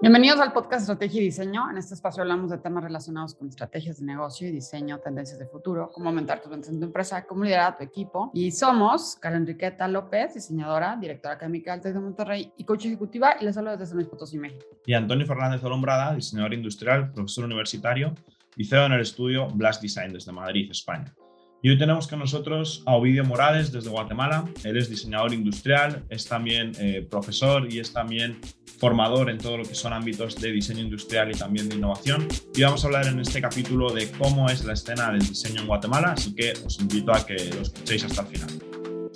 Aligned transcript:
Bienvenidos 0.00 0.38
al 0.38 0.52
podcast 0.52 0.82
Estrategia 0.82 1.20
y 1.20 1.24
Diseño. 1.24 1.68
En 1.72 1.76
este 1.76 1.94
espacio 1.94 2.22
hablamos 2.22 2.52
de 2.52 2.58
temas 2.58 2.84
relacionados 2.84 3.34
con 3.34 3.48
estrategias 3.48 3.98
de 3.98 4.06
negocio 4.06 4.46
y 4.46 4.52
diseño, 4.52 5.00
tendencias 5.00 5.40
de 5.40 5.46
futuro, 5.46 5.90
cómo 5.92 6.08
aumentar 6.08 6.40
tus 6.40 6.52
ventas 6.52 6.70
en 6.70 6.78
tu 6.78 6.86
empresa, 6.86 7.26
cómo 7.26 7.42
liderar 7.42 7.72
a 7.72 7.76
tu 7.76 7.82
equipo. 7.82 8.30
Y 8.32 8.52
somos 8.52 9.16
Karen 9.16 9.38
Enriqueta 9.38 9.88
López, 9.88 10.34
diseñadora, 10.34 10.96
directora 11.00 11.34
académica 11.34 11.76
del 11.76 11.94
de 11.94 11.98
Monterrey 11.98 12.52
y 12.56 12.62
coach 12.62 12.86
ejecutiva, 12.86 13.34
y 13.40 13.44
les 13.44 13.56
hablo 13.56 13.72
desde 13.72 13.86
San 13.86 13.96
Luis 13.96 14.08
Potosí, 14.08 14.38
México. 14.38 14.64
Y 14.86 14.94
Antonio 14.94 15.26
Fernández 15.26 15.64
Olombrada, 15.64 16.14
diseñador 16.14 16.54
industrial, 16.54 17.10
profesor 17.10 17.46
universitario 17.46 18.14
y 18.56 18.66
CEO 18.66 18.86
en 18.86 18.92
el 18.92 19.00
estudio 19.00 19.48
Blast 19.48 19.82
Design 19.82 20.12
desde 20.12 20.30
Madrid, 20.30 20.70
España. 20.70 21.12
Y 21.60 21.70
hoy 21.70 21.78
tenemos 21.78 22.06
con 22.06 22.20
nosotros 22.20 22.84
a 22.86 22.94
Ovidio 22.94 23.24
Morales 23.24 23.72
desde 23.72 23.90
Guatemala. 23.90 24.44
Él 24.62 24.76
es 24.76 24.88
diseñador 24.88 25.34
industrial, 25.34 26.04
es 26.08 26.24
también 26.28 26.70
eh, 26.78 27.04
profesor 27.10 27.66
y 27.68 27.80
es 27.80 27.92
también 27.92 28.38
formador 28.78 29.28
en 29.28 29.38
todo 29.38 29.56
lo 29.56 29.64
que 29.64 29.74
son 29.74 29.92
ámbitos 29.92 30.36
de 30.40 30.52
diseño 30.52 30.82
industrial 30.82 31.32
y 31.32 31.34
también 31.36 31.68
de 31.68 31.74
innovación. 31.74 32.28
Y 32.54 32.62
vamos 32.62 32.84
a 32.84 32.86
hablar 32.86 33.06
en 33.08 33.18
este 33.18 33.40
capítulo 33.40 33.92
de 33.92 34.08
cómo 34.12 34.48
es 34.48 34.64
la 34.64 34.74
escena 34.74 35.10
del 35.10 35.18
diseño 35.18 35.62
en 35.62 35.66
Guatemala, 35.66 36.12
así 36.12 36.32
que 36.32 36.52
os 36.64 36.78
invito 36.78 37.12
a 37.12 37.26
que 37.26 37.34
lo 37.52 37.62
escuchéis 37.62 38.04
hasta 38.04 38.22
el 38.22 38.28
final. 38.28 38.50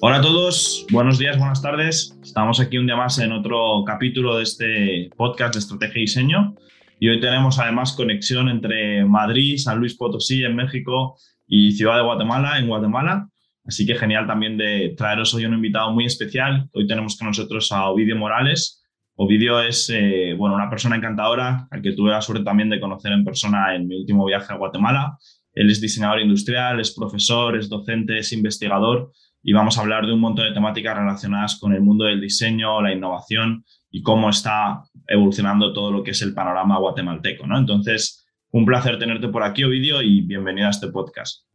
Hola 0.01 0.17
a 0.17 0.21
todos, 0.21 0.85
buenos 0.91 1.21
días, 1.21 1.39
buenas 1.39 1.63
tardes. 1.63 2.19
Estamos 2.25 2.59
aquí 2.59 2.77
un 2.77 2.87
día 2.87 2.97
más 2.97 3.21
en 3.21 3.31
otro 3.31 3.85
capítulo 3.87 4.39
de 4.39 4.43
este 4.43 5.11
podcast 5.17 5.55
de 5.55 5.61
estrategia 5.61 5.99
y 5.99 6.07
diseño. 6.07 6.57
Y 6.99 7.09
hoy 7.09 7.21
tenemos 7.21 7.61
además 7.61 7.93
conexión 7.93 8.49
entre 8.49 9.05
Madrid, 9.05 9.59
San 9.59 9.79
Luis 9.79 9.95
Potosí 9.95 10.43
en 10.43 10.57
México 10.57 11.17
y 11.55 11.73
Ciudad 11.73 11.97
de 11.97 12.03
Guatemala, 12.03 12.59
en 12.59 12.67
Guatemala. 12.67 13.29
Así 13.67 13.85
que 13.85 13.95
genial 13.95 14.27
también 14.27 14.57
de 14.57 14.95
traeros 14.97 15.35
hoy 15.35 15.45
un 15.45 15.53
invitado 15.53 15.93
muy 15.93 16.07
especial. 16.07 16.71
Hoy 16.73 16.87
tenemos 16.87 17.19
con 17.19 17.29
nosotros 17.29 17.71
a 17.73 17.91
Ovidio 17.91 18.17
Morales. 18.17 18.83
Ovidio 19.17 19.61
es 19.61 19.91
eh, 19.91 20.35
bueno, 20.35 20.55
una 20.55 20.71
persona 20.71 20.97
encantadora, 20.97 21.69
al 21.71 21.83
que 21.83 21.93
tuve 21.93 22.11
la 22.11 22.23
suerte 22.23 22.43
también 22.43 22.71
de 22.71 22.81
conocer 22.81 23.13
en 23.13 23.23
persona 23.23 23.77
en 23.77 23.87
mi 23.87 24.01
último 24.01 24.25
viaje 24.25 24.51
a 24.51 24.57
Guatemala. 24.57 25.19
Él 25.53 25.69
es 25.69 25.79
diseñador 25.79 26.21
industrial, 26.21 26.81
es 26.81 26.95
profesor, 26.95 27.55
es 27.59 27.69
docente, 27.69 28.17
es 28.17 28.33
investigador 28.33 29.13
y 29.43 29.53
vamos 29.53 29.77
a 29.77 29.83
hablar 29.83 30.07
de 30.07 30.15
un 30.15 30.21
montón 30.21 30.47
de 30.47 30.55
temáticas 30.55 30.97
relacionadas 30.97 31.61
con 31.61 31.75
el 31.75 31.83
mundo 31.83 32.07
del 32.07 32.23
diseño, 32.23 32.81
la 32.81 32.95
innovación 32.95 33.63
y 33.91 34.01
cómo 34.01 34.31
está 34.31 34.85
evolucionando 35.07 35.75
todo 35.75 35.93
lo 35.93 36.03
que 36.03 36.13
es 36.13 36.23
el 36.23 36.33
panorama 36.33 36.79
guatemalteco. 36.79 37.47
¿no? 37.47 37.59
Entonces, 37.59 38.22
un 38.53 38.67
placer 38.67 38.99
tenerte 38.99 39.29
por 39.29 39.43
aquí, 39.43 39.65
Ovidio, 39.65 40.03
y 40.03 40.21
bienvenido 40.21 40.67
a 40.67 40.71
este 40.71 40.89
podcast. 40.89 41.47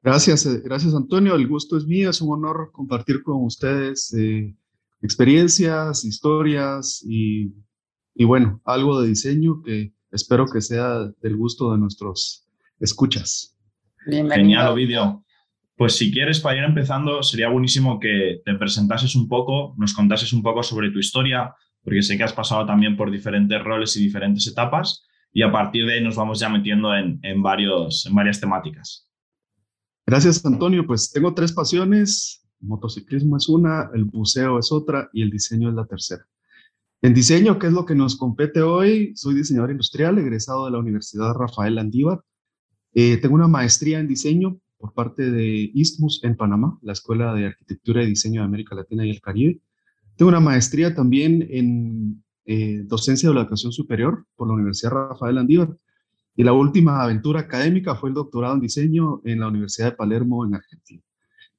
Gracias, 0.00 0.46
eh, 0.46 0.60
gracias 0.64 0.94
Antonio. 0.94 1.34
El 1.34 1.48
gusto 1.48 1.76
es 1.76 1.86
mío, 1.86 2.10
es 2.10 2.20
un 2.20 2.32
honor 2.32 2.70
compartir 2.72 3.22
con 3.22 3.42
ustedes 3.42 4.14
eh, 4.14 4.54
experiencias, 5.02 6.04
historias 6.04 7.04
y, 7.04 7.52
y, 8.14 8.24
bueno, 8.24 8.60
algo 8.64 9.00
de 9.00 9.08
diseño 9.08 9.60
que 9.62 9.92
espero 10.12 10.46
que 10.46 10.60
sea 10.60 11.00
del 11.20 11.36
gusto 11.36 11.72
de 11.72 11.78
nuestros 11.78 12.46
escuchas. 12.78 13.56
Bienvenido. 14.06 14.36
Genial, 14.36 14.68
Ovidio. 14.68 15.24
Pues 15.76 15.96
si 15.96 16.12
quieres, 16.12 16.38
para 16.38 16.58
ir 16.58 16.64
empezando, 16.64 17.24
sería 17.24 17.48
buenísimo 17.48 17.98
que 17.98 18.40
te 18.44 18.54
presentases 18.54 19.16
un 19.16 19.26
poco, 19.26 19.74
nos 19.78 19.92
contases 19.92 20.32
un 20.32 20.44
poco 20.44 20.62
sobre 20.62 20.92
tu 20.92 21.00
historia, 21.00 21.52
porque 21.82 22.02
sé 22.02 22.16
que 22.16 22.22
has 22.22 22.32
pasado 22.32 22.64
también 22.64 22.96
por 22.96 23.10
diferentes 23.10 23.60
roles 23.64 23.96
y 23.96 24.04
diferentes 24.04 24.46
etapas 24.46 25.04
y 25.34 25.42
a 25.42 25.50
partir 25.50 25.84
de 25.84 25.94
ahí 25.94 26.02
nos 26.02 26.14
vamos 26.14 26.38
ya 26.38 26.48
metiendo 26.48 26.94
en, 26.94 27.18
en, 27.22 27.42
varios, 27.42 28.06
en 28.06 28.14
varias 28.14 28.40
temáticas. 28.40 29.08
Gracias, 30.06 30.46
Antonio. 30.46 30.86
Pues 30.86 31.10
tengo 31.10 31.34
tres 31.34 31.52
pasiones. 31.52 32.46
El 32.62 32.68
motociclismo 32.68 33.36
es 33.36 33.48
una, 33.48 33.90
el 33.94 34.04
buceo 34.04 34.60
es 34.60 34.70
otra 34.70 35.10
y 35.12 35.22
el 35.22 35.30
diseño 35.30 35.68
es 35.70 35.74
la 35.74 35.86
tercera. 35.86 36.24
En 37.02 37.12
diseño, 37.12 37.58
¿qué 37.58 37.66
es 37.66 37.72
lo 37.72 37.84
que 37.84 37.96
nos 37.96 38.16
compete 38.16 38.62
hoy? 38.62 39.12
Soy 39.16 39.34
diseñador 39.34 39.72
industrial, 39.72 40.18
egresado 40.18 40.66
de 40.66 40.70
la 40.70 40.78
Universidad 40.78 41.34
Rafael 41.34 41.78
Andívar. 41.78 42.22
Eh, 42.94 43.16
tengo 43.16 43.34
una 43.34 43.48
maestría 43.48 43.98
en 43.98 44.06
diseño 44.06 44.58
por 44.78 44.94
parte 44.94 45.30
de 45.30 45.70
ISTMUS 45.74 46.22
en 46.22 46.36
Panamá, 46.36 46.78
la 46.80 46.92
Escuela 46.92 47.34
de 47.34 47.46
Arquitectura 47.46 48.04
y 48.04 48.06
Diseño 48.06 48.40
de 48.40 48.46
América 48.46 48.76
Latina 48.76 49.04
y 49.04 49.10
el 49.10 49.20
Caribe. 49.20 49.60
Tengo 50.16 50.28
una 50.28 50.40
maestría 50.40 50.94
también 50.94 51.46
en 51.50 52.23
eh, 52.46 52.82
docencia 52.84 53.28
de 53.28 53.34
la 53.34 53.42
educación 53.42 53.72
superior 53.72 54.26
por 54.36 54.48
la 54.48 54.54
Universidad 54.54 54.92
Rafael 54.92 55.38
Andívar. 55.38 55.76
Y 56.36 56.42
la 56.42 56.52
última 56.52 57.02
aventura 57.02 57.40
académica 57.40 57.94
fue 57.94 58.10
el 58.10 58.14
doctorado 58.14 58.54
en 58.54 58.60
diseño 58.60 59.22
en 59.24 59.40
la 59.40 59.48
Universidad 59.48 59.92
de 59.92 59.96
Palermo, 59.96 60.44
en 60.44 60.54
Argentina. 60.54 61.02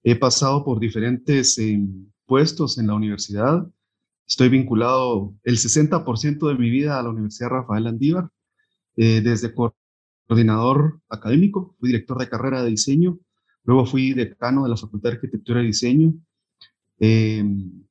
He 0.04 0.16
pasado 0.16 0.64
por 0.64 0.80
diferentes 0.80 1.58
em, 1.58 2.06
puestos 2.26 2.78
en 2.78 2.88
la 2.88 2.94
universidad. 2.94 3.68
Estoy 4.28 4.50
vinculado 4.50 5.34
el 5.44 5.58
60% 5.58 6.48
de 6.48 6.56
mi 6.56 6.70
vida 6.70 7.00
a 7.00 7.04
la 7.04 7.10
Universidad 7.10 7.50
Rafael 7.50 7.88
Andívar, 7.88 8.30
eh, 8.98 9.22
desde 9.22 9.54
coordinador 10.28 11.02
académico, 11.10 11.76
fui 11.80 11.90
director 11.90 12.20
de 12.20 12.30
carrera 12.30 12.64
de 12.64 12.70
diseño, 12.70 13.18
luego 13.64 13.86
fui 13.86 14.14
decano 14.14 14.64
de 14.64 14.70
la 14.70 14.78
Facultad 14.78 15.10
de 15.10 15.16
Arquitectura 15.16 15.64
y 15.64 15.68
Diseño. 15.68 16.14
Em, 17.00 17.84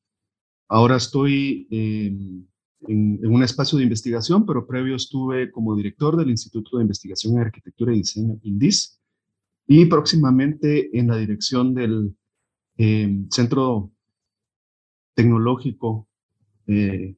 ahora 0.69 0.97
estoy 0.97 1.66
em, 2.89 3.19
en, 3.22 3.33
un 3.33 3.43
espacio 3.43 3.78
de 3.78 3.84
investigación, 3.84 4.45
pero 4.47 4.67
previo 4.67 4.97
estuve 4.97 5.50
como 5.50 5.77
director 5.77 6.17
del 6.17 6.31
Instituto 6.31 6.77
de 6.77 6.83
Investigación 6.83 7.34
en 7.34 7.41
Arquitectura 7.41 7.93
y 7.93 7.99
Diseño, 7.99 8.39
INDIS, 8.43 9.00
y 9.67 9.87
próximamente 9.87 10.97
en 10.99 11.09
la 11.09 11.17
dirección 11.17 11.75
del 11.75 12.15
em, 12.77 13.28
Centro 13.31 13.93
Tecnológico 15.15 16.09
eh, 16.67 17.15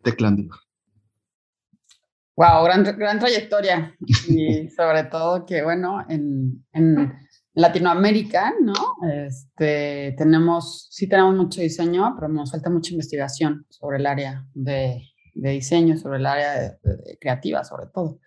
Wow, 2.37 2.65
gran, 2.65 2.85
gran 2.85 3.19
trayectoria. 3.19 3.95
Y 4.29 4.69
sobre 4.71 5.05
todo 5.05 5.47
que, 5.47 5.63
bueno, 5.63 6.05
en, 6.09 6.65
en 6.73 7.13
Latinoamérica, 7.55 8.53
¿no? 8.61 8.75
Este, 9.09 10.15
tenemos, 10.19 10.89
sí 10.91 11.09
tenemos 11.09 11.35
mucho 11.35 11.61
diseño, 11.61 12.15
pero 12.15 12.29
nos 12.31 12.51
falta 12.51 12.69
mucha 12.69 12.93
investigación 12.93 13.65
sobre 13.71 13.97
el 13.97 14.07
área 14.07 14.47
de 14.53 15.03
de 15.37 15.51
diseño, 15.51 15.97
sobre 15.97 16.19
el 16.19 16.27
área 16.27 16.79
creativa, 17.21 17.65
sobre 17.65 17.87
todo. 17.87 18.21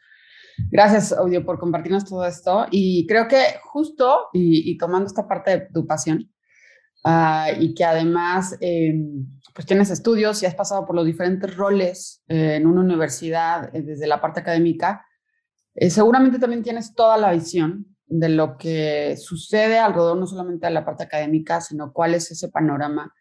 Gracias, 0.72 1.14
Audio, 1.14 1.46
por 1.46 1.60
compartirnos 1.60 2.06
todo 2.06 2.26
esto. 2.26 2.66
Y 2.72 3.08
creo 3.08 3.28
que 3.28 3.44
justo, 3.64 4.28
y, 4.34 4.78
tomando 4.78 5.08
esta 5.08 5.28
parte 5.28 5.52
de 5.52 5.68
tu 5.74 5.88
pasión, 5.88 6.32
ah, 7.04 7.50
y 7.58 7.74
que 7.74 7.86
además 7.86 8.58
em, 8.60 9.26
pues 9.54 9.66
tienes 9.66 9.90
estudios 9.90 10.42
y 10.42 10.46
has 10.46 10.56
pasado 10.56 10.86
por 10.86 10.96
los 10.96 11.06
diferentes 11.06 11.56
roles 11.56 12.24
eh, 12.28 12.56
en 12.56 12.68
una 12.68 12.82
universidad 12.82 13.76
eh, 13.76 13.82
desde 13.82 14.08
la 14.08 14.22
parte 14.22 14.42
académica, 14.42 15.06
eh, 15.76 15.90
seguramente 15.90 16.40
también 16.40 16.64
tienes 16.64 16.94
toda 16.94 17.18
la 17.18 17.32
visión 17.32 17.86
de 18.06 18.30
lo 18.30 18.58
que 18.58 19.18
sucede 19.18 19.80
alrededor 19.80 20.18
no 20.18 20.28
solamente 20.28 20.68
de 20.68 20.74
la 20.74 20.86
parte 20.86 21.04
académica, 21.04 21.62
sino 21.62 21.94
cuál 21.94 22.16
es 22.16 22.32
ese 22.32 22.50
panorama 22.50 23.14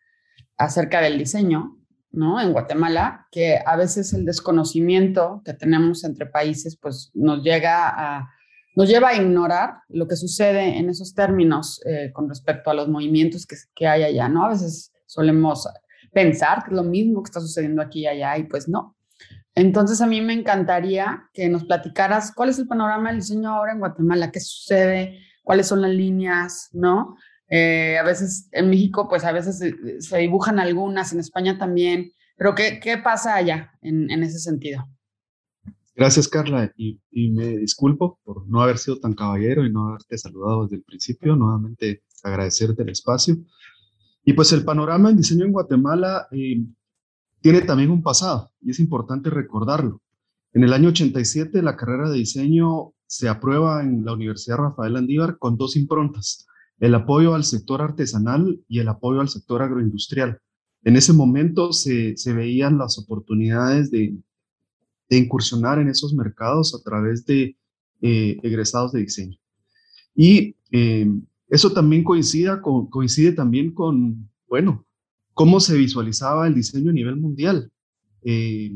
acerca 0.56 1.00
del 1.00 1.18
diseño 1.18 1.77
¿no? 2.10 2.40
En 2.40 2.52
Guatemala, 2.52 3.26
que 3.30 3.58
a 3.64 3.76
veces 3.76 4.12
el 4.12 4.24
desconocimiento 4.24 5.42
que 5.44 5.54
tenemos 5.54 6.04
entre 6.04 6.26
países, 6.26 6.76
pues 6.76 7.10
nos 7.14 7.42
llega 7.42 7.88
a, 7.88 8.30
nos 8.74 8.88
lleva 8.88 9.08
a 9.08 9.16
ignorar 9.16 9.78
lo 9.88 10.06
que 10.06 10.16
sucede 10.16 10.78
en 10.78 10.88
esos 10.88 11.14
términos 11.14 11.80
eh, 11.84 12.10
con 12.12 12.28
respecto 12.28 12.70
a 12.70 12.74
los 12.74 12.88
movimientos 12.88 13.46
que, 13.46 13.56
que, 13.74 13.86
hay 13.86 14.04
allá, 14.04 14.28
¿no? 14.28 14.44
A 14.44 14.50
veces 14.50 14.92
solemos 15.06 15.68
pensar 16.12 16.64
que 16.64 16.70
es 16.70 16.76
lo 16.76 16.84
mismo 16.84 17.22
que 17.22 17.28
está 17.28 17.40
sucediendo 17.40 17.82
aquí 17.82 18.00
y 18.00 18.06
allá 18.06 18.38
y 18.38 18.44
pues 18.44 18.68
no. 18.68 18.96
Entonces 19.54 20.00
a 20.00 20.06
mí 20.06 20.20
me 20.20 20.34
encantaría 20.34 21.28
que 21.32 21.48
nos 21.48 21.64
platicaras 21.64 22.32
cuál 22.32 22.50
es 22.50 22.58
el 22.60 22.68
panorama 22.68 23.10
del 23.10 23.18
diseño 23.18 23.50
ahora 23.50 23.72
en 23.72 23.80
Guatemala, 23.80 24.30
qué 24.30 24.38
sucede, 24.38 25.18
cuáles 25.42 25.66
son 25.66 25.82
las 25.82 25.90
líneas, 25.90 26.68
¿no? 26.72 27.16
Eh, 27.50 27.96
a 27.98 28.02
veces 28.02 28.48
en 28.52 28.68
México, 28.68 29.08
pues 29.08 29.24
a 29.24 29.32
veces 29.32 29.58
se, 29.58 30.18
dibujan 30.18 30.58
algunas, 30.58 31.12
en 31.12 31.20
España 31.20 31.56
también, 31.56 32.12
pero 32.36 32.54
¿qué, 32.54 32.78
qué 32.82 32.98
pasa 32.98 33.34
allá 33.34 33.72
en, 33.80 34.10
en, 34.10 34.22
ese 34.22 34.38
sentido? 34.38 34.86
Gracias, 35.96 36.28
Carla, 36.28 36.72
y, 36.76 37.00
y, 37.10 37.30
me 37.30 37.56
disculpo 37.56 38.20
por 38.22 38.46
no 38.46 38.60
haber 38.60 38.78
sido 38.78 39.00
tan 39.00 39.14
caballero 39.14 39.64
y 39.64 39.72
no 39.72 39.88
haberte 39.88 40.18
saludado 40.18 40.64
desde 40.64 40.76
el 40.76 40.82
principio. 40.82 41.34
Nuevamente 41.34 42.04
agradecerte 42.22 42.82
el 42.82 42.90
espacio. 42.90 43.36
Y 44.24 44.34
pues 44.34 44.52
el 44.52 44.64
panorama 44.64 45.10
en 45.10 45.16
diseño 45.16 45.46
en 45.46 45.52
Guatemala 45.52 46.28
eh, 46.30 46.62
tiene 47.40 47.62
también 47.62 47.90
un 47.90 48.02
pasado 48.02 48.52
y 48.60 48.70
es 48.70 48.78
importante 48.78 49.30
recordarlo. 49.30 50.02
En 50.52 50.64
el 50.64 50.72
año 50.72 50.90
87 50.90 51.62
la 51.62 51.76
carrera 51.76 52.10
de 52.10 52.18
diseño 52.18 52.92
se 53.06 53.28
aprueba 53.28 53.82
en 53.82 54.04
la 54.04 54.12
Universidad 54.12 54.58
Rafael 54.58 54.96
Andívar 54.96 55.38
con 55.38 55.56
dos 55.56 55.76
improntas 55.76 56.46
el 56.80 56.94
apoyo 56.94 57.34
al 57.34 57.44
sector 57.44 57.82
artesanal 57.82 58.60
y 58.68 58.78
el 58.78 58.88
apoyo 58.88 59.20
al 59.20 59.28
sector 59.28 59.62
agroindustrial. 59.62 60.40
En 60.84 60.96
ese 60.96 61.12
momento 61.12 61.72
se, 61.72 62.14
veían 62.26 62.78
las 62.78 62.98
oportunidades 62.98 63.90
de, 63.90 64.16
incursionar 65.10 65.78
en 65.78 65.88
esos 65.88 66.12
mercados 66.14 66.74
a 66.74 66.82
través 66.82 67.24
de 67.24 67.56
eh, 68.02 68.36
egresados 68.42 68.92
de 68.92 69.00
diseño. 69.00 69.38
Y 70.14 70.54
eh, 70.70 71.10
eso 71.48 71.72
también 71.72 72.04
coincide, 72.04 73.32
también 73.32 73.72
con, 73.72 74.30
bueno, 74.48 74.86
cómo 75.32 75.60
se 75.60 75.76
visualizaba 75.76 76.46
el 76.46 76.54
diseño 76.54 76.90
a 76.90 76.94
nivel 76.94 77.16
mundial. 77.16 77.70
Eh, 78.22 78.72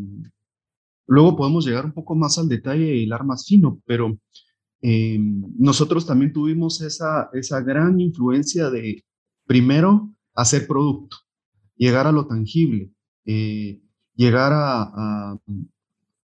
Luego 1.13 1.37
podemos 1.37 1.67
llegar 1.67 1.85
un 1.85 1.93
poco 1.93 2.15
más 2.15 2.39
al 2.39 2.49
detalle 2.49 2.95
y 2.97 3.03
hilar 3.03 3.23
más 3.25 3.45
fino, 3.47 3.83
pero 3.85 4.19
eh, 4.83 5.19
nosotros 5.59 6.05
también 6.05 6.33
tuvimos 6.33 6.81
esa, 6.81 7.31
esa 7.33 7.61
gran 7.61 8.01
influencia 8.01 8.69
de, 8.69 9.05
primero, 9.47 10.13
hacer 10.35 10.67
producto, 10.67 11.19
llegar 11.77 12.07
a 12.07 12.13
lo 12.13 12.27
tangible, 12.27 12.91
eh, 13.25 13.81
llegar 14.15 14.53
a, 14.53 15.39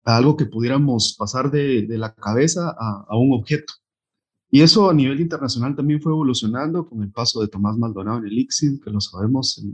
algo 0.04 0.36
que 0.36 0.46
pudiéramos 0.46 1.14
pasar 1.16 1.50
de, 1.50 1.86
la 1.90 2.12
cabeza 2.12 2.74
a, 2.76 3.16
un 3.16 3.32
objeto. 3.32 3.72
Y 4.50 4.62
eso 4.62 4.90
a 4.90 4.94
nivel 4.94 5.20
internacional 5.20 5.76
también 5.76 6.02
fue 6.02 6.12
evolucionando 6.12 6.88
con 6.88 7.02
el 7.04 7.12
paso 7.12 7.40
de 7.40 7.48
Tomás 7.48 7.76
Maldonado 7.78 8.18
en 8.18 8.26
el 8.26 8.38
ICSID, 8.38 8.82
que 8.82 8.90
lo 8.90 9.00
sabemos, 9.00 9.64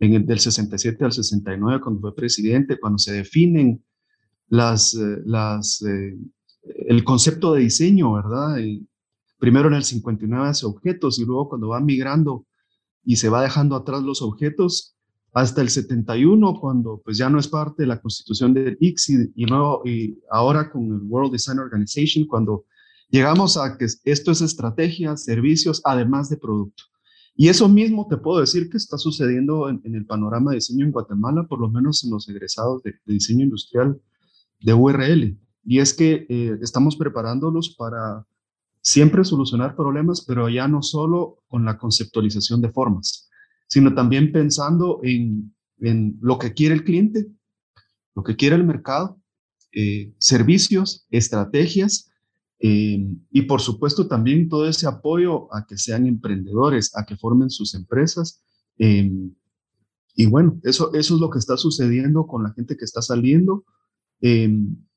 en, 0.00 0.14
el 0.14 0.26
del 0.26 0.40
67 0.40 1.04
al 1.04 1.12
69, 1.12 1.80
cuando 1.80 2.00
fue 2.00 2.14
presidente, 2.16 2.80
cuando 2.80 2.98
se 2.98 3.12
definen 3.12 3.84
las, 4.48 4.94
eh, 4.94 5.22
las, 5.24 5.82
eh, 5.82 6.18
el 6.86 7.04
concepto 7.04 7.54
de 7.54 7.62
diseño, 7.62 8.12
¿verdad? 8.12 8.56
primero 9.38 9.68
en 9.68 9.74
el 9.74 9.84
59 9.84 10.48
hace 10.48 10.66
objetos 10.66 11.18
y 11.18 11.24
luego 11.24 11.48
cuando 11.48 11.68
va 11.68 11.80
migrando 11.80 12.46
y 13.04 13.16
se 13.16 13.28
va 13.28 13.42
dejando 13.42 13.76
atrás 13.76 14.02
los 14.02 14.20
objetos, 14.22 14.96
hasta 15.32 15.60
el 15.60 15.68
71, 15.68 16.58
cuando 16.60 17.00
pues 17.04 17.16
ya 17.16 17.28
no 17.28 17.38
es 17.38 17.48
parte 17.48 17.82
de 17.82 17.86
la 17.86 18.00
constitución 18.00 18.54
del 18.54 18.76
ICSI 18.80 19.32
y, 19.34 19.46
luego, 19.46 19.82
y 19.84 20.18
ahora 20.30 20.70
con 20.70 20.86
el 20.86 21.02
World 21.02 21.32
Design 21.32 21.58
Organization, 21.58 22.26
cuando 22.26 22.64
llegamos 23.10 23.56
a 23.56 23.76
que 23.76 23.86
esto 24.04 24.30
es 24.32 24.40
estrategia, 24.40 25.16
servicios, 25.16 25.80
además 25.84 26.28
de 26.28 26.38
producto. 26.38 26.84
Y 27.36 27.48
eso 27.48 27.68
mismo 27.68 28.08
te 28.08 28.16
puedo 28.16 28.40
decir 28.40 28.68
que 28.68 28.78
está 28.78 28.98
sucediendo 28.98 29.68
en, 29.68 29.80
el 29.94 30.04
panorama 30.06 30.50
de 30.50 30.56
diseño 30.56 30.84
en 30.84 30.90
Guatemala, 30.90 31.46
por 31.46 31.60
lo 31.60 31.70
menos 31.70 32.02
en 32.02 32.10
los 32.10 32.28
egresados 32.28 32.82
de, 32.82 32.94
diseño 33.06 33.44
industrial 33.44 34.00
de 34.60 34.74
URL. 34.74 35.38
Y 35.64 35.80
es 35.80 35.94
que 35.94 36.26
eh, 36.28 36.58
estamos 36.62 36.96
preparándolos 36.96 37.74
para 37.76 38.26
siempre 38.80 39.24
solucionar 39.24 39.76
problemas, 39.76 40.24
pero 40.26 40.48
ya 40.48 40.66
no 40.68 40.82
solo 40.82 41.42
con 41.48 41.64
la 41.64 41.76
conceptualización 41.76 42.62
de 42.62 42.70
formas, 42.70 43.28
sino 43.66 43.94
también 43.94 44.32
pensando 44.32 45.00
en, 45.02 45.54
lo 46.20 46.38
que 46.38 46.54
quiere 46.54 46.74
el 46.74 46.84
cliente, 46.84 47.26
lo 48.14 48.24
que 48.24 48.34
quiere 48.34 48.56
el 48.56 48.64
mercado, 48.64 49.20
eh, 49.72 50.12
servicios, 50.18 51.06
estrategias 51.10 52.10
eh, 52.60 53.14
y 53.30 53.42
por 53.42 53.60
supuesto 53.60 54.08
también 54.08 54.48
todo 54.48 54.68
ese 54.68 54.88
apoyo 54.88 55.54
a 55.54 55.64
que 55.66 55.78
sean 55.78 56.06
emprendedores, 56.06 56.96
a 56.96 57.06
que 57.06 57.16
formen 57.16 57.50
sus 57.50 57.74
empresas. 57.74 58.42
Eh, 58.78 59.10
y 60.14 60.26
bueno, 60.26 60.58
eso, 60.64 60.92
eso 60.94 61.14
es 61.14 61.20
lo 61.20 61.30
que 61.30 61.38
está 61.38 61.56
sucediendo 61.56 62.26
con 62.26 62.42
la 62.42 62.52
gente 62.52 62.76
que 62.76 62.84
está 62.84 63.02
saliendo. 63.02 63.64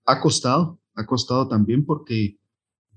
Ha 0.06 0.19
costado, 0.19 0.80
ha 0.95 1.06
costado 1.06 1.48
también 1.48 1.86
porque 1.86 2.38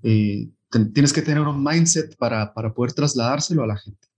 tienes 0.00 1.12
que 1.12 1.22
tener 1.22 1.40
un 1.40 1.62
mindset 1.62 2.16
para, 2.16 2.52
para 2.52 2.74
poder 2.74 2.92
trasladárselo 2.92 3.62
a 3.62 3.66
la 3.66 3.76
gente. 3.76 4.08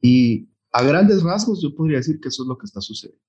Y 0.00 0.48
a 0.72 0.82
grandes 0.82 1.22
rasgos, 1.22 1.62
yo 1.62 1.74
podría 1.74 1.98
decir 1.98 2.20
que 2.20 2.28
eso 2.28 2.42
es 2.42 2.48
lo 2.48 2.58
que 2.58 2.66
está 2.66 2.80
sucediendo. 2.80 3.22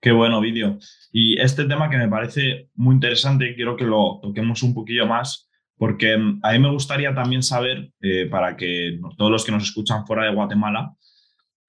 Qué 0.00 0.12
bueno 0.12 0.40
vídeo. 0.40 0.78
Y 1.12 1.38
este 1.38 1.66
tema 1.66 1.90
que 1.90 1.98
me 1.98 2.08
parece 2.08 2.70
muy 2.74 2.94
interesante, 2.94 3.54
quiero 3.54 3.76
que 3.76 3.84
lo 3.84 4.18
toquemos 4.22 4.62
un 4.62 4.72
poquillo 4.72 5.06
más, 5.06 5.50
porque 5.76 6.16
mm, 6.16 6.40
a 6.42 6.52
mí 6.52 6.58
me 6.58 6.72
gustaría 6.72 7.14
también 7.14 7.42
saber, 7.42 7.92
eh, 8.00 8.26
para 8.30 8.56
que 8.56 8.98
todos 9.18 9.30
los 9.30 9.44
que 9.44 9.52
nos 9.52 9.64
escuchan 9.64 10.06
fuera 10.06 10.24
de 10.24 10.34
Guatemala, 10.34 10.94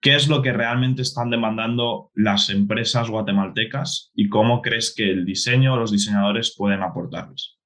qué 0.01 0.15
es 0.15 0.27
lo 0.27 0.41
que 0.41 0.51
realmente 0.51 1.03
están 1.03 1.29
demandando 1.29 2.11
las 2.15 2.49
empresas 2.49 3.09
guatemaltecas 3.09 4.11
y 4.15 4.29
cómo 4.29 4.61
crees 4.61 4.93
que 4.95 5.09
el 5.09 5.25
diseño 5.25 5.73
o 5.73 5.77
los 5.77 5.91
diseñadores 5.91 6.55
pueden 6.57 6.81
aportarles. 6.81 7.59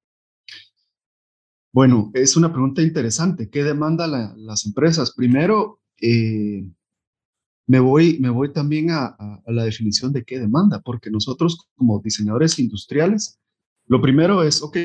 Bueno, 1.72 2.12
es 2.14 2.36
una 2.38 2.52
pregunta 2.52 2.82
interesante. 2.82 3.50
¿Qué 3.50 3.64
demandan 3.64 4.36
las 4.38 4.66
empresas? 4.66 5.14
Primero, 5.16 5.82
eh, 6.02 6.66
me, 7.68 7.80
voy, 7.80 8.18
me 8.20 8.30
voy 8.30 8.52
también 8.52 8.92
a, 8.92 9.18
la 9.48 9.64
definición 9.64 10.12
de 10.12 10.24
qué 10.24 10.40
demanda, 10.40 10.82
porque 10.82 11.10
nosotros 11.10 11.68
como 11.76 12.00
diseñadores 12.00 12.60
industriales, 12.60 13.40
lo 13.88 14.02
primero 14.02 14.44
es, 14.44 14.62
ok, 14.62 14.78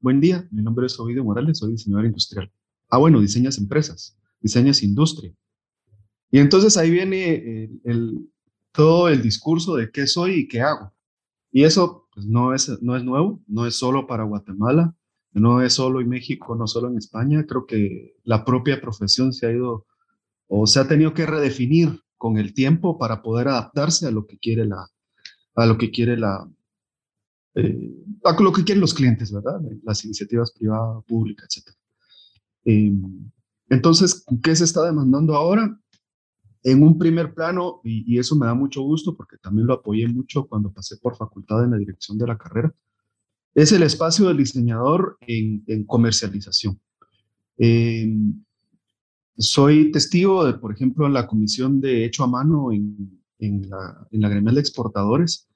buen 0.00 0.20
día, 0.20 0.46
mi 0.50 0.62
nombre 0.62 0.86
es 0.86 0.98
Ovidio 0.98 1.24
Morales, 1.24 1.58
soy 1.58 1.72
diseñador 1.72 2.06
industrial. 2.06 2.50
Ah, 2.88 2.98
bueno, 2.98 3.20
diseñas 3.20 3.58
empresas, 3.58 4.16
diseñas 4.40 4.82
industria. 4.82 5.34
Y 6.34 6.40
entonces 6.40 6.76
ahí 6.76 6.90
viene 6.90 7.70
el, 7.84 8.28
todo 8.72 9.08
el 9.08 9.22
discurso 9.22 9.76
de 9.76 9.92
qué 9.92 10.08
soy 10.08 10.32
y 10.32 10.48
qué 10.48 10.62
hago. 10.62 10.92
Y 11.52 11.62
eso 11.62 12.08
pues, 12.12 12.26
no, 12.26 12.52
es, 12.52 12.82
no 12.82 12.96
es 12.96 13.04
nuevo, 13.04 13.40
no 13.46 13.68
es 13.68 13.76
solo 13.76 14.08
para 14.08 14.24
Guatemala, 14.24 14.96
no 15.30 15.62
es 15.62 15.74
solo 15.74 16.00
en 16.00 16.08
México, 16.08 16.56
no 16.56 16.66
solo 16.66 16.88
en 16.88 16.98
España. 16.98 17.46
Creo 17.46 17.66
que 17.66 18.16
la 18.24 18.44
propia 18.44 18.80
profesión 18.80 19.32
se 19.32 19.46
ha 19.46 19.52
ido 19.52 19.86
o 20.48 20.66
se 20.66 20.80
ha 20.80 20.88
tenido 20.88 21.14
que 21.14 21.24
redefinir 21.24 22.00
con 22.16 22.36
el 22.36 22.52
tiempo 22.52 22.98
para 22.98 23.22
poder 23.22 23.46
adaptarse 23.46 24.08
a 24.08 24.10
lo 24.10 24.26
que 24.26 24.36
quiere 24.38 24.64
la, 24.64 24.88
a 25.54 25.66
lo 25.66 25.78
que 25.78 25.92
quiere 25.92 26.16
la, 26.16 26.50
eh, 27.54 27.94
a 28.24 28.42
lo 28.42 28.52
que 28.52 28.64
quieren 28.64 28.80
los 28.80 28.92
clientes, 28.92 29.30
¿verdad? 29.30 29.60
Las 29.84 30.04
iniciativas 30.04 30.50
privadas, 30.50 31.04
públicas, 31.06 31.46
etc. 31.56 31.76
Em, 32.64 33.30
entonces, 33.68 34.26
¿qué 34.42 34.56
se 34.56 34.64
está 34.64 34.84
demandando 34.84 35.36
ahora? 35.36 35.78
En 36.64 36.82
un 36.82 36.98
primer 36.98 37.34
plano, 37.34 37.80
y, 37.84 38.18
eso 38.18 38.36
me 38.36 38.46
da 38.46 38.54
mucho 38.54 38.80
gusto 38.80 39.14
porque 39.14 39.36
también 39.36 39.66
lo 39.66 39.74
apoyé 39.74 40.08
mucho 40.08 40.46
cuando 40.46 40.72
pasé 40.72 40.96
por 40.96 41.14
facultad 41.14 41.62
en 41.62 41.72
la 41.72 41.76
dirección 41.76 42.16
de 42.16 42.26
la 42.26 42.38
carrera, 42.38 42.74
es 43.54 43.70
el 43.70 43.82
espacio 43.82 44.26
del 44.26 44.38
diseñador 44.38 45.18
en, 45.20 45.62
en 45.66 45.84
comercialización. 45.84 46.80
Eh, 47.58 48.12
soy 49.36 49.92
testigo 49.92 50.44
de, 50.44 50.54
por 50.54 50.72
ejemplo, 50.72 51.08
la 51.08 51.26
comisión 51.26 51.80
de 51.80 52.06
hecho 52.06 52.24
a 52.24 52.28
mano 52.28 52.72
en, 52.72 53.20
en, 53.38 53.68
la, 53.68 54.08
en 54.10 54.20
gremial 54.20 54.54
de 54.54 54.60
exportadores, 54.60 55.48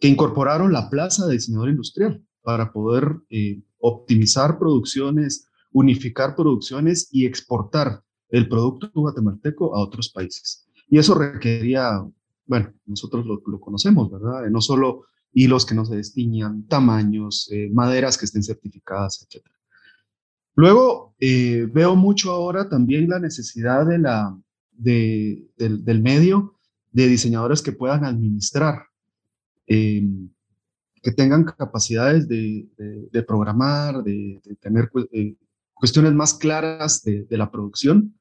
que 0.00 0.08
incorporaron 0.08 0.72
la 0.72 0.88
plaza 0.88 1.26
de 1.26 1.34
diseñador 1.34 1.68
industrial 1.68 2.24
para 2.42 2.72
poder 2.72 3.16
eh, 3.28 3.62
optimizar 3.78 4.58
producciones, 4.58 5.48
unificar 5.72 6.34
producciones 6.34 7.08
y 7.12 7.26
exportar 7.26 8.02
el 8.30 8.48
producto 8.48 8.90
guatemalteco 8.94 9.74
a 9.74 9.80
otros 9.80 10.10
países. 10.10 10.66
Y 10.88 10.98
eso 10.98 11.14
requería, 11.14 12.04
bueno, 12.46 12.72
nosotros 12.86 13.24
lo, 13.26 13.60
conocemos, 13.60 14.10
¿verdad? 14.10 14.48
No 14.50 14.60
solo 14.60 15.06
hilos 15.32 15.66
que 15.66 15.74
no 15.74 15.84
se 15.84 15.96
destiñan, 15.96 16.66
tamaños, 16.66 17.48
eh, 17.50 17.70
maderas 17.72 18.16
que 18.16 18.26
estén 18.26 18.42
certificadas, 18.42 19.26
etc. 19.26 19.44
Luego, 20.56 21.14
eh, 21.18 21.68
veo 21.72 21.96
mucho 21.96 22.30
ahora 22.30 22.68
también 22.68 23.08
la 23.08 23.18
necesidad 23.18 23.86
de 23.86 23.98
la, 23.98 24.38
del, 24.72 26.00
medio 26.02 26.58
de 26.92 27.08
diseñadores 27.08 27.60
que 27.62 27.72
puedan 27.72 28.04
administrar, 28.04 28.86
em, 29.66 30.28
que 31.02 31.10
tengan 31.12 31.44
capacidades 31.44 32.28
de, 32.28 32.68
programar, 33.26 34.02
de, 34.04 34.40
tener 34.60 34.90
eh, 35.12 35.36
cuestiones 35.74 36.14
más 36.14 36.34
claras 36.34 37.02
de, 37.02 37.26
la 37.30 37.50
producción. 37.50 38.18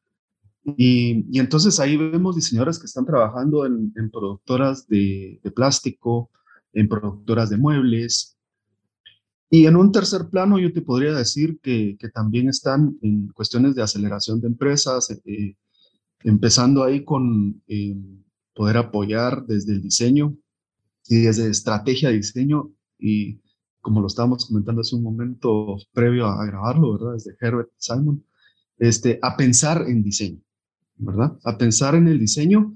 Y, 0.77 1.37
entonces 1.39 1.79
ahí 1.79 1.97
vemos 1.97 2.35
diseñadores 2.35 2.79
que 2.79 2.85
están 2.85 3.05
trabajando 3.05 3.65
en, 3.65 3.93
productoras 4.11 4.87
de, 4.87 5.39
plástico, 5.55 6.29
en 6.73 6.87
productoras 6.89 7.49
de 7.49 7.57
muebles, 7.57 8.37
y 9.53 9.67
en 9.67 9.75
un 9.75 9.91
tercer 9.91 10.29
plano, 10.31 10.57
yo 10.57 10.73
te 10.73 10.81
podría 10.81 11.13
decir 11.13 11.59
que, 11.61 11.95
también 12.11 12.49
están 12.49 12.97
en 13.03 13.27
cuestiones 13.27 13.75
de 13.75 13.83
aceleración 13.83 14.41
de 14.41 14.47
empresas, 14.47 15.11
eh, 15.11 15.55
empezando 16.23 16.83
ahí 16.83 17.03
con 17.03 17.61
eh, 17.67 17.95
poder 18.55 18.77
apoyar 18.77 19.45
desde 19.45 19.73
el 19.73 19.81
diseño 19.83 20.35
y 21.07 21.17
desde 21.17 21.51
estrategia 21.51 22.09
de 22.09 22.15
diseño 22.15 22.71
y 22.97 23.42
como 23.83 24.01
lo 24.01 24.07
estábamos 24.07 24.47
comentando 24.47 24.81
hace 24.81 24.95
un 24.95 25.03
momento 25.03 25.77
previo 25.93 26.25
a, 26.25 26.43
grabarlo, 26.45 26.93
¿verdad? 26.93 27.13
Desde 27.13 27.35
Herbert 27.39 27.69
Simon, 27.77 28.25
este, 28.79 29.19
a 29.21 29.37
pensar 29.37 29.85
en 29.87 30.01
diseño, 30.01 30.41
¿verdad? 30.95 31.37
A 31.43 31.57
pensar 31.59 31.93
en 31.93 32.07
el 32.07 32.17
diseño, 32.17 32.75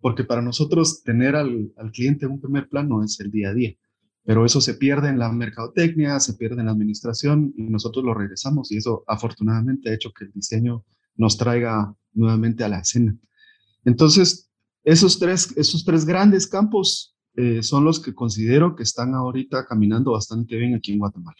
porque 0.00 0.24
para 0.24 0.42
nosotros 0.42 1.04
tener 1.04 1.36
al, 1.36 1.72
al 1.76 1.92
cliente 1.92 2.26
en 2.26 2.32
un 2.32 2.40
primer 2.40 2.68
plano 2.68 3.04
es 3.04 3.20
el 3.20 3.30
día 3.30 3.50
a 3.50 3.54
día 3.54 3.76
pero 4.28 4.44
eso 4.44 4.60
se 4.60 4.74
pierde 4.74 5.08
en 5.08 5.18
la 5.18 5.32
mercadotecnia, 5.32 6.20
se 6.20 6.34
pierde 6.34 6.60
en 6.60 6.66
la 6.66 6.72
administración 6.72 7.54
y 7.56 7.62
nosotros 7.62 8.04
lo 8.04 8.12
regresamos 8.12 8.70
y 8.70 8.76
eso 8.76 9.02
afortunadamente 9.06 9.88
ha 9.88 9.94
hecho 9.94 10.12
que 10.12 10.26
el 10.26 10.32
diseño 10.32 10.84
nos 11.16 11.38
traiga 11.38 11.94
nuevamente 12.12 12.62
a 12.62 12.68
la 12.68 12.80
escena. 12.80 13.16
Entonces, 13.86 14.50
esos 14.84 15.18
tres, 15.18 15.56
esos 15.56 15.82
tres 15.82 16.04
grandes 16.04 16.46
campos 16.46 17.16
eh, 17.34 17.62
son 17.62 17.84
los 17.84 18.00
que 18.00 18.14
considero 18.14 18.74
que 18.74 18.82
están 18.82 19.14
ahorita 19.14 19.66
caminando 19.66 20.12
bastante 20.12 20.56
bien 20.56 20.74
aquí 20.74 20.92
en 20.92 20.98
Guatemala. 20.98 21.36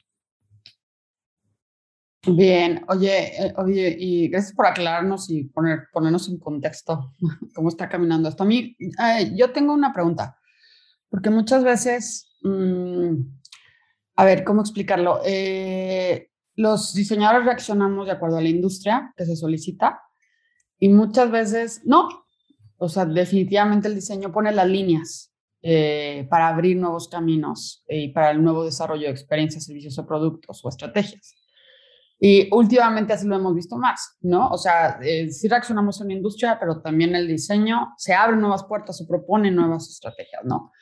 Bien, 2.26 2.84
oye, 2.88 3.46
eh, 3.46 3.54
oye, 3.56 3.96
y 3.98 4.28
gracias 4.28 4.54
por 4.54 4.66
aclararnos 4.66 5.30
y 5.30 5.44
poner, 5.44 5.88
ponernos 5.92 6.28
en 6.28 6.38
contexto 6.38 7.14
cómo 7.54 7.68
está 7.68 7.88
caminando 7.88 8.28
esto. 8.28 8.42
A 8.42 8.46
mí, 8.46 8.76
yo 9.34 9.50
tengo 9.52 9.72
una 9.72 9.92
pregunta, 9.92 10.38
porque 11.08 11.30
muchas 11.30 11.64
veces 11.64 12.36
mm, 12.42 13.14
a 14.18 14.24
ver, 14.24 14.42
¿cómo 14.42 14.62
explicarlo? 14.62 15.20
Eh, 15.24 16.32
los 16.56 16.92
diseñadores 16.92 17.44
reaccionamos 17.44 18.04
de 18.04 18.12
acuerdo 18.12 18.38
a 18.38 18.42
la 18.42 18.48
industria 18.48 19.14
que 19.16 19.24
se 19.24 19.36
solicita 19.36 20.02
y 20.76 20.88
muchas 20.88 21.30
veces 21.30 21.82
no. 21.84 22.08
O 22.78 22.88
sea, 22.88 23.06
definitivamente 23.06 23.86
el 23.86 23.94
diseño 23.94 24.32
pone 24.32 24.50
las 24.50 24.66
líneas 24.66 25.32
eh, 25.62 26.26
para 26.30 26.48
abrir 26.48 26.76
nuevos 26.76 27.08
caminos 27.08 27.84
y 27.88 28.08
para 28.08 28.30
el 28.30 28.42
nuevo 28.42 28.64
desarrollo 28.64 29.06
de 29.06 29.12
experiencias, 29.12 29.64
servicios 29.64 29.98
o 29.98 30.06
productos 30.06 30.64
o 30.64 30.68
estrategias. 30.68 31.34
Y 32.20 32.48
últimamente 32.52 33.12
así 33.12 33.26
lo 33.26 33.36
hemos 33.36 33.54
visto 33.54 33.76
más, 33.76 34.16
¿no? 34.20 34.48
O 34.48 34.58
sea, 34.58 34.98
eh, 35.02 35.30
sí 35.30 35.46
reaccionamos 35.46 36.00
en 36.00 36.08
la 36.08 36.14
industria, 36.14 36.58
pero 36.58 36.80
también 36.80 37.14
el 37.14 37.28
diseño 37.28 37.94
se 37.96 38.12
abre 38.12 38.36
nuevas 38.36 38.64
puertas, 38.64 38.96
se 38.96 39.06
propone 39.06 39.50
nuevas 39.50 39.88
estrategias, 39.88 40.44
¿no? 40.44 40.72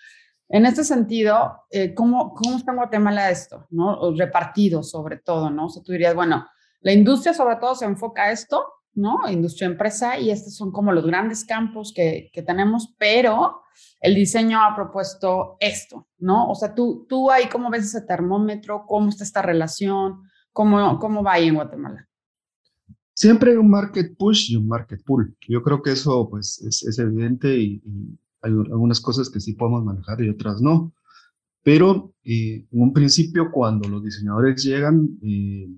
En 0.48 0.64
este 0.64 0.84
sentido, 0.84 1.64
eh, 1.70 1.92
¿cómo, 1.92 2.32
¿cómo 2.34 2.56
está 2.56 2.70
en 2.70 2.76
Guatemala 2.76 3.30
esto? 3.30 3.66
¿no? 3.70 4.14
repartido 4.16 4.82
sobre 4.82 5.18
todo, 5.18 5.50
¿no? 5.50 5.66
O 5.66 5.68
sea, 5.68 5.82
tú 5.82 5.92
dirías, 5.92 6.14
bueno, 6.14 6.46
la 6.80 6.92
industria 6.92 7.34
sobre 7.34 7.56
todo 7.56 7.74
se 7.74 7.84
enfoca 7.84 8.24
a 8.24 8.30
esto, 8.30 8.64
¿no? 8.96 9.20
Industria 9.30 9.68
empresa, 9.68 10.18
y 10.18 10.30
estos 10.30 10.56
son 10.56 10.72
como 10.72 10.92
los 10.92 11.06
grandes 11.06 11.44
campos 11.44 11.92
que, 11.94 12.30
que 12.32 12.42
tenemos, 12.42 12.94
pero 12.98 13.60
el 14.00 14.14
diseño 14.14 14.60
ha 14.60 14.74
propuesto 14.74 15.56
esto, 15.60 16.08
¿no? 16.18 16.50
O 16.50 16.54
sea, 16.54 16.74
tú, 16.74 17.06
tú 17.08 17.30
ahí, 17.30 17.48
¿cómo 17.50 17.70
ves 17.70 17.84
ese 17.84 18.02
termómetro? 18.02 18.84
¿Cómo 18.86 19.08
está 19.08 19.24
esta 19.24 19.42
relación? 19.42 20.22
¿Cómo, 20.52 20.98
cómo 20.98 21.22
va 21.22 21.34
ahí 21.34 21.48
en 21.48 21.54
Guatemala? 21.54 22.08
Siempre 23.14 23.52
hay 23.52 23.56
un 23.56 23.70
market 23.70 24.16
push 24.16 24.50
y 24.52 24.56
un 24.56 24.68
market 24.68 25.02
pull. 25.04 25.36
Yo 25.48 25.62
creo 25.62 25.82
que 25.82 25.92
eso 25.92 26.28
pues, 26.28 26.62
es, 26.62 26.98
evidente 26.98 27.56
y, 27.58 27.82
hay 28.42 28.52
algunas 28.52 29.00
cosas 29.00 29.30
que 29.30 29.40
sí 29.40 29.54
podemos 29.54 29.84
manejar 29.84 30.20
y 30.22 30.28
otras 30.28 30.60
no. 30.60 30.92
Pero 31.62 32.14
eh, 32.22 32.66
en 32.70 32.80
un 32.80 32.92
principio, 32.92 33.50
cuando 33.50 33.88
los 33.88 34.04
diseñadores 34.04 34.62
llegan, 34.62 35.18
eh, 35.22 35.68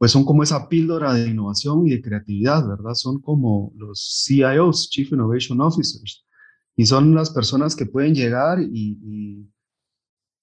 pues 0.00 0.12
son 0.12 0.24
como 0.24 0.42
esa 0.42 0.66
píldora 0.66 1.12
de 1.12 1.28
innovación 1.28 1.86
y 1.86 1.90
de 1.90 2.00
creatividad, 2.00 2.66
¿verdad? 2.66 2.94
Son 2.94 3.20
como 3.20 3.70
los 3.76 4.24
CIOs, 4.24 4.88
Chief 4.88 5.12
Innovation 5.12 5.60
Officers, 5.60 6.24
y 6.74 6.86
son 6.86 7.14
las 7.14 7.28
personas 7.28 7.76
que 7.76 7.84
pueden 7.84 8.14
llegar 8.14 8.62
y, 8.62 9.46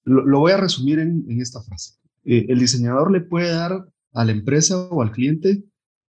lo, 0.04 0.40
voy 0.40 0.52
a 0.52 0.58
resumir 0.58 1.00
en, 1.00 1.26
esta 1.42 1.60
frase. 1.64 1.96
Eh, 2.24 2.46
el 2.50 2.60
diseñador 2.60 3.12
le 3.12 3.22
puede 3.22 3.50
dar 3.50 3.84
a 4.14 4.26
la 4.26 4.32
empresa 4.32 4.78
o 4.78 5.02
al 5.02 5.12
cliente 5.12 5.64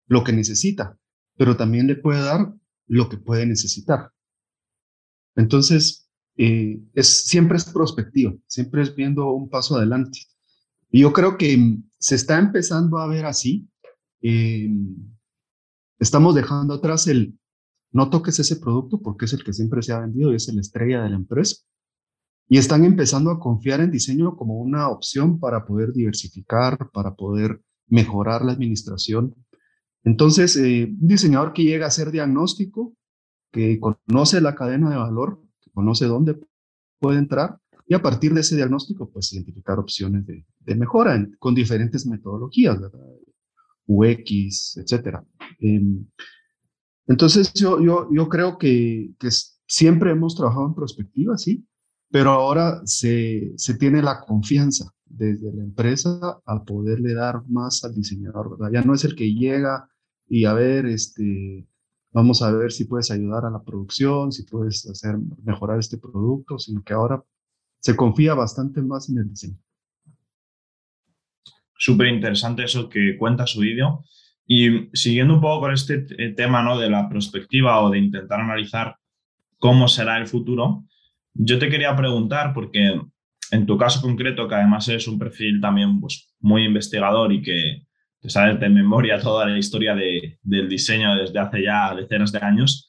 lo 0.06 0.22
que 0.22 0.34
necesita, 0.34 0.98
pero 1.38 1.56
también 1.56 1.86
le 1.86 1.96
puede 1.96 2.20
dar 2.20 2.54
lo 2.88 3.08
que 3.08 3.16
puede 3.16 3.46
necesitar. 3.46 4.12
Entonces, 5.34 6.10
eh, 6.36 6.78
es, 6.92 7.24
siempre 7.24 7.56
es 7.56 7.64
prospectivo, 7.64 8.38
siempre 8.46 8.82
es 8.82 8.94
viendo 8.94 9.32
un 9.32 9.48
paso 9.48 9.76
adelante. 9.76 10.26
Yo 10.92 11.12
creo 11.12 11.38
que 11.38 11.78
se 11.98 12.14
está 12.14 12.38
empezando 12.38 12.98
a 12.98 13.06
ver 13.06 13.26
así. 13.26 13.68
Eh, 14.22 14.68
estamos 15.98 16.34
dejando 16.34 16.74
atrás 16.74 17.06
el 17.06 17.38
no 17.92 18.10
toques 18.10 18.38
ese 18.38 18.56
producto 18.56 19.00
porque 19.00 19.24
es 19.24 19.32
el 19.32 19.42
que 19.42 19.52
siempre 19.52 19.82
se 19.82 19.92
ha 19.92 20.00
vendido 20.00 20.32
y 20.32 20.36
es 20.36 20.52
la 20.52 20.60
estrella 20.60 21.02
de 21.02 21.10
la 21.10 21.16
empresa 21.16 21.56
y 22.50 22.58
están 22.58 22.84
empezando 22.84 23.30
a 23.30 23.38
confiar 23.38 23.80
en 23.80 23.92
diseño 23.92 24.36
como 24.36 24.58
una 24.58 24.88
opción 24.88 25.38
para 25.38 25.64
poder 25.64 25.92
diversificar, 25.92 26.90
para 26.92 27.14
poder 27.14 27.62
mejorar 27.86 28.44
la 28.44 28.52
administración. 28.52 29.36
Entonces, 30.02 30.56
eh, 30.56 30.88
un 30.90 31.06
diseñador 31.06 31.52
que 31.52 31.62
llega 31.62 31.84
a 31.84 31.88
hacer 31.88 32.10
diagnóstico, 32.10 32.96
que 33.52 33.78
conoce 33.78 34.40
la 34.40 34.56
cadena 34.56 34.90
de 34.90 34.96
valor, 34.96 35.40
que 35.60 35.70
conoce 35.70 36.06
dónde 36.06 36.40
puede 36.98 37.20
entrar, 37.20 37.60
y 37.90 37.94
a 37.94 38.00
partir 38.00 38.32
de 38.32 38.42
ese 38.42 38.54
diagnóstico, 38.54 39.10
pues 39.10 39.32
identificar 39.32 39.80
opciones 39.80 40.24
de, 40.24 40.74
mejora 40.76 41.26
con 41.40 41.56
diferentes 41.56 42.06
metodologías, 42.06 42.80
¿verdad? 42.80 43.00
UX, 43.84 44.76
etcétera. 44.76 45.24
Em, 45.58 46.06
entonces, 47.08 47.52
yo, 47.52 47.82
yo, 47.82 48.08
yo 48.12 48.28
creo 48.28 48.58
que, 48.58 49.10
que 49.18 49.30
siempre 49.66 50.12
hemos 50.12 50.36
trabajado 50.36 50.68
en 50.68 50.74
perspectiva, 50.76 51.36
sí, 51.36 51.66
pero 52.12 52.30
ahora 52.30 52.80
se, 52.84 53.54
se, 53.56 53.74
tiene 53.74 54.02
la 54.02 54.20
confianza 54.20 54.94
desde 55.06 55.52
la 55.52 55.64
empresa 55.64 56.40
a 56.46 56.64
poderle 56.64 57.12
dar 57.14 57.42
más 57.48 57.82
al 57.82 57.92
diseñador, 57.92 58.50
¿verdad? 58.50 58.70
Ya 58.72 58.82
no 58.82 58.94
es 58.94 59.02
el 59.02 59.16
que 59.16 59.34
llega 59.34 59.90
y 60.28 60.44
a 60.44 60.52
ver, 60.52 60.86
este, 60.86 61.66
vamos 62.12 62.40
a 62.40 62.52
ver 62.52 62.70
si 62.70 62.84
puedes 62.84 63.10
ayudar 63.10 63.46
a 63.46 63.50
la 63.50 63.64
producción, 63.64 64.30
si 64.30 64.44
puedes 64.44 64.88
hacer 64.88 65.18
mejorar 65.42 65.80
este 65.80 65.98
producto, 65.98 66.56
sino 66.56 66.84
que 66.84 66.92
ahora 66.92 67.20
se 67.80 67.96
confía 67.96 68.34
bastante 68.34 68.80
más 68.82 69.08
en 69.08 69.18
el 69.18 69.28
diseño. 69.28 69.58
Súper 71.76 72.08
interesante 72.08 72.64
eso 72.64 72.88
que 72.88 73.16
cuenta 73.18 73.46
su 73.46 73.60
vídeo. 73.60 74.04
Y 74.46 74.90
siguiendo 74.92 75.34
un 75.34 75.40
poco 75.40 75.62
con 75.62 75.72
este 75.72 76.06
eh, 76.18 76.34
tema 76.34 76.62
¿no? 76.62 76.78
de 76.78 76.90
la 76.90 77.08
perspectiva 77.08 77.80
o 77.80 77.90
de 77.90 77.98
intentar 77.98 78.40
analizar 78.40 78.96
cómo 79.58 79.88
será 79.88 80.18
el 80.18 80.26
futuro, 80.26 80.84
yo 81.32 81.58
te 81.58 81.68
quería 81.68 81.94
preguntar, 81.96 82.52
porque 82.52 83.00
en 83.50 83.66
tu 83.66 83.78
caso 83.78 84.02
concreto, 84.02 84.48
que 84.48 84.54
además 84.54 84.88
eres 84.88 85.08
un 85.08 85.18
perfil 85.18 85.60
también 85.60 86.00
pues, 86.00 86.34
muy 86.40 86.64
investigador 86.64 87.32
y 87.32 87.42
que 87.42 87.86
te 88.20 88.28
sabes 88.28 88.60
de 88.60 88.68
memoria 88.68 89.18
toda 89.22 89.46
la 89.46 89.58
historia 89.58 89.94
de, 89.94 90.38
del 90.42 90.68
diseño 90.68 91.14
desde 91.16 91.38
hace 91.38 91.62
ya 91.62 91.94
decenas 91.94 92.32
de 92.32 92.40
años, 92.40 92.88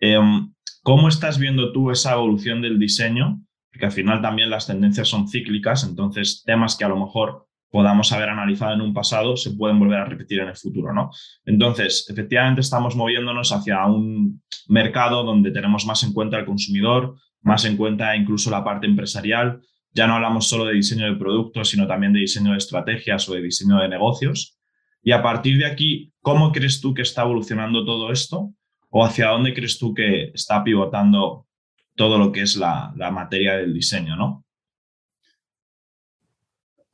em, 0.00 0.52
¿cómo 0.82 1.08
estás 1.08 1.38
viendo 1.38 1.72
tú 1.72 1.90
esa 1.90 2.12
evolución 2.14 2.60
del 2.62 2.78
diseño? 2.78 3.40
Porque 3.72 3.86
al 3.86 3.92
final 3.92 4.20
también 4.20 4.50
las 4.50 4.66
tendencias 4.66 5.08
son 5.08 5.28
cíclicas, 5.28 5.84
entonces 5.84 6.42
temas 6.44 6.76
que 6.76 6.84
a 6.84 6.88
lo 6.88 6.98
mejor 6.98 7.46
podamos 7.72 8.12
haber 8.12 8.28
analizado 8.28 8.74
en 8.74 8.82
un 8.82 8.92
pasado 8.92 9.34
se 9.34 9.52
pueden 9.52 9.78
volver 9.78 9.98
a 9.98 10.04
repetir 10.04 10.40
en 10.40 10.48
el 10.48 10.56
futuro, 10.56 10.92
¿no? 10.92 11.10
Entonces, 11.46 12.06
efectivamente 12.08 12.60
estamos 12.60 12.94
moviéndonos 12.94 13.50
hacia 13.50 13.86
un 13.86 14.42
mercado 14.68 15.24
donde 15.24 15.50
tenemos 15.50 15.86
más 15.86 16.02
en 16.02 16.12
cuenta 16.12 16.36
al 16.36 16.44
consumidor, 16.44 17.16
más 17.40 17.64
en 17.64 17.78
cuenta 17.78 18.14
incluso 18.14 18.50
la 18.50 18.62
parte 18.62 18.86
empresarial. 18.86 19.62
Ya 19.94 20.06
no 20.06 20.14
hablamos 20.14 20.48
solo 20.48 20.66
de 20.66 20.74
diseño 20.74 21.06
de 21.06 21.16
productos, 21.16 21.70
sino 21.70 21.86
también 21.86 22.12
de 22.12 22.20
diseño 22.20 22.52
de 22.52 22.58
estrategias 22.58 23.26
o 23.30 23.34
de 23.34 23.42
diseño 23.42 23.78
de 23.78 23.88
negocios. 23.88 24.58
Y 25.02 25.12
a 25.12 25.22
partir 25.22 25.58
de 25.58 25.66
aquí, 25.66 26.12
¿cómo 26.20 26.52
crees 26.52 26.78
tú 26.80 26.92
que 26.92 27.02
está 27.02 27.22
evolucionando 27.22 27.86
todo 27.86 28.12
esto? 28.12 28.52
¿O 28.90 29.02
hacia 29.02 29.28
dónde 29.28 29.54
crees 29.54 29.78
tú 29.78 29.94
que 29.94 30.24
está 30.34 30.62
pivotando 30.62 31.46
todo 31.94 32.18
lo 32.18 32.32
que 32.32 32.42
es 32.42 32.56
la, 32.56 32.94
materia 33.12 33.56
del 33.56 33.74
diseño, 33.74 34.16
no? 34.16 34.44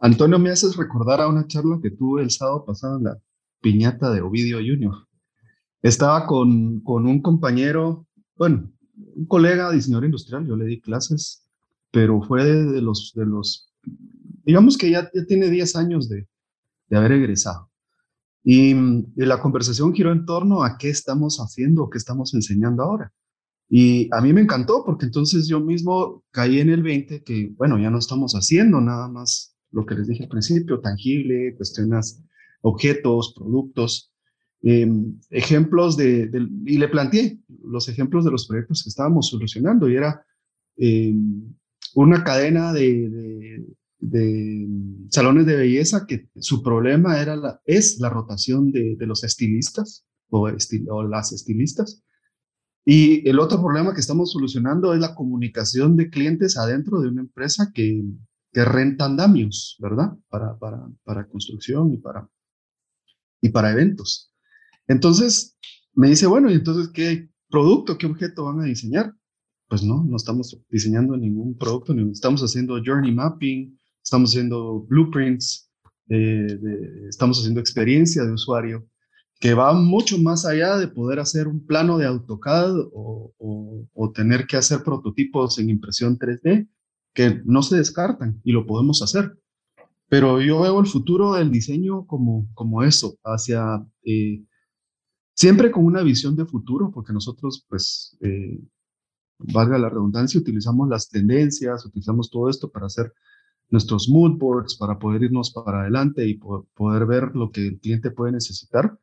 Antonio, 0.01 0.39
me 0.39 0.51
haces 0.51 0.77
recordar 0.77 1.21
a 1.21 1.29
una 1.29 1.47
charla 1.47 1.79
que 1.83 1.91
tuve 1.91 2.23
el 2.23 2.31
sábado 2.31 2.65
pasado 2.65 2.99
en 2.99 3.05
la 3.05 3.19
piñata 3.61 4.13
de 4.13 4.21
Ovidio 4.21 4.59
Junior. 4.59 4.95
Estaba 5.83 6.27
con, 6.27 6.81
con 6.81 7.07
un 7.07 7.21
compañero, 7.21 8.07
bueno, 8.37 8.71
un 8.95 9.27
colega 9.27 9.73
diseñador 9.73 10.05
industrial, 10.05 10.47
yo 10.47 10.57
le 10.57 10.67
di 10.67 10.81
clases, 10.81 11.49
pero 11.91 12.23
fue 12.23 12.45
de, 12.45 12.81
los, 12.81 13.13
de 13.15 13.27
los, 13.27 13.73
digamos 14.45 14.77
que 14.77 14.91
ya, 14.91 15.11
ya 15.13 15.25
tiene 15.25 15.51
10 15.51 15.77
años 15.77 16.09
de, 16.09 16.29
de 16.89 16.97
haber 16.97 17.13
egresado. 17.13 17.71
Y, 18.45 18.75
la 19.17 19.41
conversación 19.41 19.93
giró 19.93 20.13
en 20.13 20.25
torno 20.25 20.63
a 20.63 20.79
qué 20.79 20.89
estamos 20.89 21.39
haciendo, 21.39 21.91
qué 21.91 21.99
estamos 21.99 22.33
enseñando 22.35 22.83
ahora. 22.83 23.13
Y 23.69 24.09
a 24.13 24.21
mí 24.21 24.33
me 24.33 24.41
encantó 24.41 24.83
porque 24.85 25.07
entonces 25.07 25.47
yo 25.47 25.61
mismo 25.61 26.25
caí 26.31 26.61
en 26.61 26.71
el 26.71 26.83
20 26.83 27.23
que, 27.23 27.53
bueno, 27.57 27.79
ya 27.79 27.91
no 27.91 27.99
estamos 27.99 28.33
haciendo 28.33 28.81
nada 28.81 29.09
más 29.09 29.55
lo 29.71 29.85
que 29.85 29.95
les 29.95 30.09
dije 30.09 30.25
al 30.25 30.31
principio, 30.31 30.81
tangible, 30.81 31.55
cuestiones, 31.57 32.23
objetos, 32.63 33.35
productos, 33.37 34.13
Em, 34.61 35.21
ejemplos 35.31 35.97
de, 35.97 36.29
y 36.67 36.79
le 36.79 36.89
planteé 36.89 37.39
los 37.63 37.89
ejemplos 37.89 38.25
de 38.25 38.33
los 38.33 38.49
proyectos 38.49 38.83
que 38.83 38.89
estábamos 38.89 39.29
solucionando 39.29 39.89
y 39.89 39.95
era 39.95 40.27
em, 40.77 41.55
una 41.95 42.25
cadena 42.25 42.73
de, 42.73 43.65
de, 44.01 44.69
salones 45.11 45.47
de 45.47 45.55
belleza 45.55 46.07
que 46.09 46.29
su 46.41 46.61
problema 46.61 47.21
era 47.21 47.37
la, 47.37 47.61
es 47.67 48.01
la 48.01 48.11
rotación 48.11 48.73
de, 48.73 48.97
los 49.01 49.23
estilistas 49.23 50.05
o 50.29 50.51
las 51.05 51.33
estilistas. 51.33 52.03
Y 52.91 53.29
el 53.29 53.39
otro 53.39 53.61
problema 53.61 53.93
que 53.93 54.01
estamos 54.01 54.33
solucionando 54.33 54.95
es 54.95 55.01
la 55.01 55.15
comunicación 55.15 55.95
de 55.95 56.09
clientes 56.09 56.57
adentro 56.57 57.03
de 57.03 57.09
una 57.09 57.21
empresa 57.21 57.71
que, 57.75 58.03
que 58.51 58.65
renta 58.65 59.05
andamios, 59.05 59.77
¿verdad? 59.79 60.17
Para, 60.31 60.59
para, 60.59 60.89
para 61.05 61.29
construcción 61.29 61.93
y 61.93 61.99
para, 61.99 62.27
y 63.43 63.51
para 63.51 63.73
eventos. 63.73 64.33
Entonces, 64.87 65.59
me 65.93 66.09
dice, 66.09 66.27
bueno, 66.27 66.51
¿y 66.51 66.55
entonces 66.55 66.89
qué 66.89 67.29
producto, 67.51 67.99
qué 67.99 68.07
objeto 68.07 68.47
van 68.47 68.61
a 68.61 68.65
diseñar? 68.65 69.13
Pues 69.69 69.83
no, 69.83 70.03
no 70.05 70.17
estamos 70.17 70.59
diseñando 70.71 71.15
ningún 71.15 71.59
producto, 71.59 71.93
estamos 72.11 72.41
haciendo 72.41 72.81
journey 72.83 73.13
mapping, 73.13 73.79
estamos 74.03 74.31
haciendo 74.31 74.81
blueprints, 74.89 75.71
eh, 76.09 76.59
estamos 77.07 77.39
haciendo 77.39 77.61
experiencia 77.61 78.25
de 78.25 78.33
usuario, 78.33 78.89
que 79.39 79.55
va 79.55 79.73
mucho 79.73 80.19
más 80.19 80.45
allá 80.45 80.77
de 80.77 80.89
poder 80.89 81.21
hacer 81.21 81.47
un 81.49 81.65
plano 81.65 81.99
de 81.99 82.07
AutoCAD 82.07 82.77
o, 82.93 83.33
o 83.93 84.13
tener 84.13 84.47
que 84.47 84.57
hacer 84.57 84.83
prototipos 84.83 85.59
en 85.59 85.71
impresión 85.71 86.19
3D, 86.19 86.69
que 87.15 87.43
no 87.45 87.63
se 87.63 87.77
descartan 87.77 88.41
y 88.45 88.53
lo 88.53 88.67
podemos 88.67 89.03
hacer. 89.03 89.39
Pero 90.09 90.41
yo 90.41 90.61
veo 90.63 90.81
el 90.81 90.87
futuro 90.87 91.35
del 91.35 91.51
diseño 91.51 92.07
como, 92.07 92.49
como 92.55 92.83
eso, 92.83 93.19
hacia, 93.25 93.85
eh, 94.05 94.43
siempre 95.35 95.71
con 95.71 95.85
una 95.85 96.03
visión 96.03 96.35
de 96.35 96.47
futuro, 96.47 96.91
porque 96.91 97.13
nosotros, 97.13 97.67
pues, 97.69 98.17
eh, 98.21 98.59
valga 99.39 99.79
la 99.79 99.91
redundancia, 99.91 100.41
utilizamos 100.41 100.89
las 100.89 101.09
tendencias, 101.09 101.85
utilizamos 101.85 102.31
todo 102.31 102.49
esto 102.49 102.71
para 102.71 102.87
hacer 102.87 103.13
nuestros 103.69 104.09
mood 104.09 104.39
boards, 104.39 104.77
para 104.77 104.99
poder 104.99 105.25
irnos 105.25 105.53
para 105.53 105.83
adelante 105.83 106.27
y 106.27 106.39
poder 106.39 107.07
ver 107.07 107.37
lo 107.37 107.51
que 107.51 107.69
el 107.69 107.79
cliente 107.79 108.11
puede 108.11 108.33
necesitar. 108.33 108.99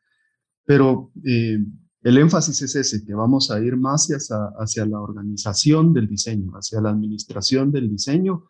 Pero 0.65 1.11
eh, 1.23 1.59
el 2.01 2.17
énfasis 2.17 2.61
es 2.61 2.75
ese, 2.75 3.05
que 3.05 3.13
vamos 3.13 3.49
a 3.51 3.59
ir 3.59 3.77
más 3.77 4.07
hacia, 4.07 4.37
hacia 4.59 4.85
la 4.85 4.99
organización 4.99 5.93
del 5.93 6.07
diseño, 6.07 6.51
hacia 6.51 6.81
la 6.81 6.89
administración 6.89 7.71
del 7.71 7.89
diseño, 7.89 8.49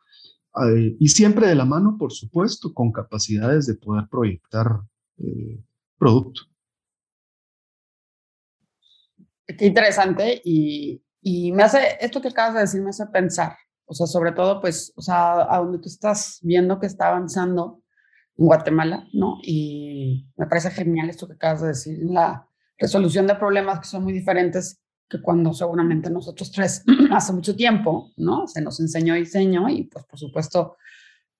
eh, 0.63 0.95
y 0.99 1.07
siempre 1.09 1.47
de 1.47 1.55
la 1.55 1.65
mano, 1.65 1.97
por 1.97 2.11
supuesto, 2.11 2.73
con 2.73 2.91
capacidades 2.91 3.65
de 3.67 3.75
poder 3.75 4.07
proyectar 4.09 4.81
eh, 5.17 5.63
producto. 5.97 6.41
Qué 9.45 9.65
interesante 9.65 10.41
y, 10.43 11.01
y, 11.21 11.51
me 11.51 11.63
hace, 11.63 11.97
esto 12.01 12.21
que 12.21 12.29
acabas 12.29 12.55
de 12.55 12.59
decir 12.61 12.81
me 12.81 12.89
hace 12.89 13.05
pensar, 13.07 13.55
o 13.85 13.93
sea, 13.93 14.07
sobre 14.07 14.31
todo, 14.31 14.59
pues, 14.59 14.91
o 14.95 15.01
sea, 15.01 15.53
a 15.53 15.59
donde 15.59 15.79
tú 15.79 15.87
estás 15.87 16.39
viendo 16.41 16.79
que 16.79 16.87
está 16.87 17.09
avanzando 17.09 17.83
Guatemala, 18.35 19.07
¿no? 19.13 19.39
Y 19.43 20.27
me 20.35 20.47
parece 20.47 20.71
genial 20.71 21.09
esto 21.09 21.27
que 21.27 21.33
acabas 21.33 21.61
de 21.61 21.67
decir, 21.69 21.99
la 22.03 22.47
resolución 22.77 23.27
de 23.27 23.35
problemas 23.35 23.79
que 23.79 23.87
son 23.87 24.03
muy 24.03 24.13
diferentes 24.13 24.81
que 25.07 25.21
cuando 25.21 25.53
seguramente 25.53 26.09
nosotros 26.09 26.51
tres 26.51 26.83
hace 27.11 27.33
mucho 27.33 27.55
tiempo, 27.55 28.11
¿no? 28.17 28.47
Se 28.47 28.61
nos 28.61 28.79
enseñó 28.79 29.13
diseño 29.15 29.69
y 29.69 29.83
pues 29.83 30.05
por 30.05 30.19
supuesto 30.19 30.77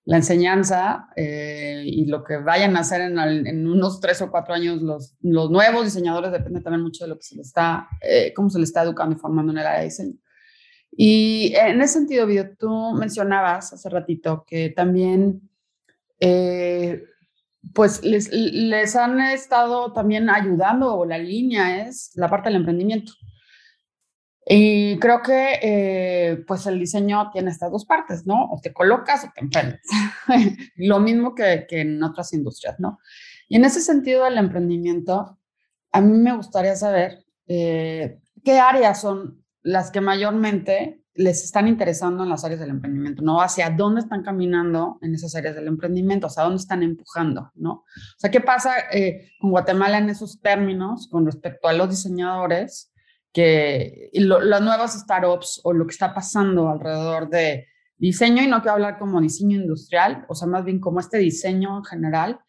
la 0.04 0.18
enseñanza 0.18 1.08
eh, 1.16 1.82
y 1.84 2.06
lo 2.06 2.22
que 2.22 2.36
vayan 2.36 2.76
a 2.76 2.80
hacer 2.80 3.00
en, 3.00 3.18
en, 3.18 3.66
unos 3.66 4.00
tres 4.00 4.22
o 4.22 4.30
cuatro 4.30 4.54
años 4.54 4.80
los, 4.80 5.16
los 5.20 5.50
nuevos 5.50 5.84
diseñadores 5.84 6.30
depende 6.30 6.60
también 6.60 6.82
mucho 6.82 7.04
de 7.04 7.08
lo 7.08 7.16
que 7.16 7.24
se 7.24 7.34
les 7.34 7.48
está, 7.48 7.88
eh, 8.00 8.32
cómo 8.32 8.48
se 8.48 8.60
les 8.60 8.68
está 8.68 8.84
educando 8.84 9.16
y 9.16 9.18
formando 9.18 9.50
en 9.50 9.58
el 9.58 9.66
área 9.66 9.80
de 9.80 9.86
diseño. 9.86 10.14
Y 10.92 11.52
en 11.56 11.82
ese 11.82 11.94
sentido, 11.94 12.26
Video, 12.26 12.56
tú 12.56 12.94
mencionabas 12.94 13.72
hace 13.72 13.90
ratito 13.90 14.44
que 14.46 14.70
también 14.70 15.50
eh, 16.20 17.02
pues 17.74 18.02
les, 18.04 18.96
han 18.96 19.20
estado 19.20 19.92
también 19.92 20.30
ayudando 20.30 20.94
o 20.94 21.04
la 21.04 21.18
línea 21.18 21.86
es 21.86 22.12
la 22.14 22.28
parte 22.28 22.48
del 22.48 22.56
emprendimiento. 22.56 23.12
Y 24.48 24.98
creo 25.00 25.22
que 25.22 25.58
eh, 25.60 26.44
pues 26.46 26.66
el 26.66 26.78
diseño 26.78 27.30
tiene 27.32 27.50
estas 27.50 27.72
dos 27.72 27.84
partes, 27.84 28.26
¿no? 28.26 28.44
O 28.52 28.60
te 28.62 28.72
colocas 28.72 29.24
o 29.24 29.32
te 29.34 29.40
emprendes. 29.40 29.80
Lo 30.76 31.00
mismo 31.00 31.34
que, 31.34 31.66
que, 31.68 31.80
en 31.80 32.00
otras 32.02 32.32
industrias, 32.32 32.78
¿no? 32.78 32.98
Y 33.48 33.56
en 33.56 33.64
ese 33.64 33.80
sentido 33.80 34.24
del 34.24 34.38
emprendimiento, 34.38 35.38
a 35.90 36.00
mí 36.00 36.16
me 36.16 36.36
gustaría 36.36 36.76
saber 36.76 37.24
eh, 37.48 38.20
qué 38.44 38.58
áreas 38.58 39.00
son 39.00 39.44
las 39.62 39.90
que 39.90 40.00
mayormente 40.00 41.02
les 41.16 41.44
están 41.44 41.68
interesando 41.68 42.22
en 42.22 42.28
las 42.28 42.44
áreas 42.44 42.60
del 42.60 42.70
emprendimiento, 42.70 43.22
¿no? 43.22 43.40
Hacia 43.40 43.70
dónde 43.70 44.00
están 44.00 44.22
caminando 44.22 44.98
en 45.02 45.14
esas 45.14 45.34
áreas 45.34 45.54
del 45.54 45.66
emprendimiento, 45.66 46.26
hacia 46.26 46.42
dónde 46.42 46.60
están 46.60 46.82
empujando, 46.82 47.50
¿no? 47.54 47.72
O 47.72 48.18
sea, 48.18 48.30
¿qué 48.30 48.40
pasa 48.40 48.72
eh, 48.92 49.30
con 49.40 49.50
Guatemala 49.50 49.98
en 49.98 50.10
esos 50.10 50.40
términos 50.40 51.08
con 51.10 51.26
respecto 51.26 51.68
a 51.68 51.72
los 51.72 51.90
diseñadores? 51.90 52.92
que 53.36 54.08
las 54.14 54.62
nuevas 54.62 54.98
startups 54.98 55.60
o 55.62 55.74
lo 55.74 55.86
que 55.86 55.92
está 55.92 56.14
pasando 56.14 56.70
alrededor 56.70 57.28
de 57.28 57.66
diseño, 57.98 58.42
y 58.42 58.46
no 58.46 58.62
quiero 58.62 58.72
hablar 58.72 58.98
como 58.98 59.20
diseño 59.20 59.60
industrial, 59.60 60.24
o 60.30 60.34
sea, 60.34 60.48
más 60.48 60.64
bien 60.64 60.80
como 60.80 61.00
este 61.00 61.18
diseño 61.18 61.76
en 61.76 61.84
general, 61.84 62.40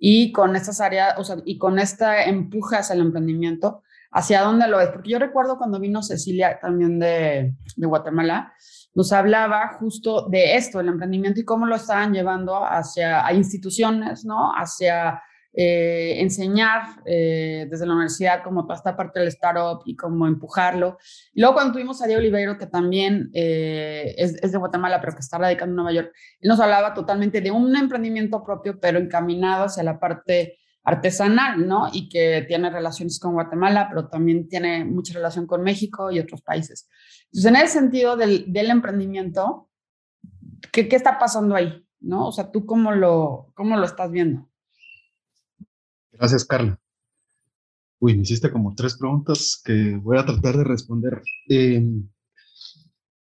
y 0.00 0.32
con 0.32 0.56
estas 0.56 0.80
áreas, 0.80 1.14
o 1.16 1.22
sea, 1.22 1.36
y 1.44 1.58
con 1.58 1.78
este 1.78 2.28
empuje 2.28 2.74
hacia 2.74 2.94
el 2.94 3.02
emprendimiento, 3.02 3.84
hacia 4.12 4.42
dónde 4.42 4.68
lo 4.68 4.80
es. 4.80 4.90
Porque 4.90 5.10
yo 5.10 5.18
recuerdo 5.18 5.58
cuando 5.58 5.80
vino 5.80 6.02
Cecilia 6.02 6.58
también 6.60 6.98
de, 6.98 7.54
Guatemala, 7.76 8.52
nos 8.94 9.12
hablaba 9.12 9.76
justo 9.78 10.28
de 10.28 10.56
esto, 10.56 10.80
el 10.80 10.88
emprendimiento 10.88 11.40
y 11.40 11.44
cómo 11.44 11.66
lo 11.66 11.76
estaban 11.76 12.12
llevando 12.12 12.64
hacia 12.64 13.26
a 13.26 13.32
instituciones, 13.32 14.24
¿no? 14.24 14.52
Hacia 14.52 15.22
eh, 15.54 16.20
enseñar 16.20 16.82
eh, 17.04 17.66
desde 17.70 17.86
la 17.86 17.92
universidad 17.92 18.42
como 18.42 18.62
toda 18.62 18.74
esta 18.74 18.96
parte 18.96 19.18
del 19.18 19.28
startup 19.28 19.82
y 19.86 19.96
cómo 19.96 20.26
empujarlo. 20.26 20.98
Y 21.32 21.40
luego 21.40 21.54
cuando 21.54 21.72
tuvimos 21.72 22.02
a 22.02 22.06
Diego 22.06 22.20
Oliveiro, 22.20 22.58
que 22.58 22.66
también 22.66 23.30
eh, 23.32 24.14
es, 24.18 24.34
es, 24.42 24.52
de 24.52 24.58
Guatemala, 24.58 25.00
pero 25.00 25.14
que 25.14 25.20
está 25.20 25.38
radicado 25.38 25.70
en 25.70 25.76
Nueva 25.76 25.92
York, 25.92 26.12
él 26.40 26.48
nos 26.48 26.60
hablaba 26.60 26.92
totalmente 26.92 27.40
de 27.40 27.50
un 27.50 27.74
emprendimiento 27.74 28.42
propio, 28.44 28.78
pero 28.78 28.98
encaminado 28.98 29.64
hacia 29.64 29.82
la 29.82 29.98
parte 29.98 30.58
artesanal, 30.84 31.66
¿no? 31.66 31.88
Y 31.92 32.08
que 32.08 32.44
tiene 32.48 32.70
relaciones 32.70 33.18
con 33.18 33.34
Guatemala, 33.34 33.86
pero 33.88 34.08
también 34.08 34.48
tiene 34.48 34.84
mucha 34.84 35.14
relación 35.14 35.46
con 35.46 35.62
México 35.62 36.10
y 36.10 36.18
otros 36.18 36.42
países. 36.42 36.88
Entonces, 37.26 37.50
en 37.50 37.56
ese 37.56 37.78
sentido 37.78 38.16
del, 38.16 38.52
emprendimiento, 38.54 39.70
¿qué, 40.72 40.88
¿qué, 40.88 40.96
está 40.96 41.18
pasando 41.18 41.54
ahí? 41.54 41.86
¿No? 42.00 42.28
O 42.28 42.32
sea, 42.32 42.50
¿tú 42.50 42.66
cómo 42.66 42.92
lo, 42.92 43.52
cómo 43.54 43.76
lo 43.76 43.84
estás 43.84 44.10
viendo? 44.10 44.48
Gracias, 46.12 46.44
Carla. 46.44 46.78
Uy, 48.00 48.16
me 48.16 48.22
hiciste 48.22 48.50
como 48.50 48.74
tres 48.74 48.96
preguntas 48.98 49.62
que 49.64 49.96
voy 49.96 50.18
a 50.18 50.26
tratar 50.26 50.56
de 50.56 50.64
responder. 50.64 51.22
Em, 51.48 52.08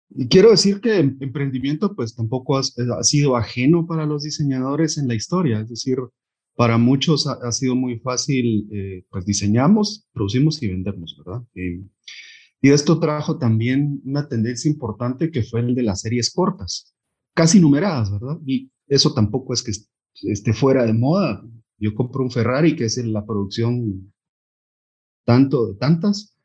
y 0.10 0.28
quiero 0.28 0.50
decir 0.50 0.82
que 0.82 0.98
emprendimiento 0.98 1.96
pues 1.96 2.16
tampoco 2.16 2.58
ha, 2.58 2.64
sido 3.04 3.36
ajeno 3.36 3.86
para 3.86 4.06
los 4.06 4.24
diseñadores 4.24 4.98
en 4.98 5.08
la 5.08 5.16
historia, 5.16 5.60
es 5.60 5.70
decir, 5.70 5.98
para 6.56 6.78
muchos 6.78 7.28
ha, 7.28 7.52
sido 7.52 7.76
muy 7.76 8.00
fácil, 8.00 8.70
eh, 8.72 9.06
pues 9.10 9.26
diseñamos, 9.26 10.08
producimos 10.14 10.62
y 10.62 10.68
vendemos, 10.68 11.16
¿verdad? 11.24 11.44
Em, 11.56 11.90
y 12.62 12.70
esto 12.70 13.00
trajo 13.00 13.38
también 13.38 14.02
una 14.06 14.28
tendencia 14.28 14.70
importante 14.72 15.32
que 15.32 15.44
fue 15.44 15.62
el 15.62 15.76
de 15.76 15.84
las 15.84 16.02
series 16.02 16.32
cortas, 16.32 16.96
casi 17.34 17.60
numeradas, 17.60 18.12
¿verdad? 18.12 18.40
Y 18.46 18.72
eso 18.88 19.14
tampoco 19.14 19.54
es 19.54 19.64
que 19.64 19.72
esté 20.30 20.54
fuera 20.54 20.86
de 20.86 20.94
moda, 20.94 21.44
yo 21.78 21.94
compro 21.96 22.24
un 22.24 22.32
Ferrari, 22.32 22.76
que 22.76 22.86
es 22.86 22.98
la 22.98 23.26
producción 23.26 24.14
tanto 25.26 25.68
de 25.68 25.76
tantas, 25.76 26.38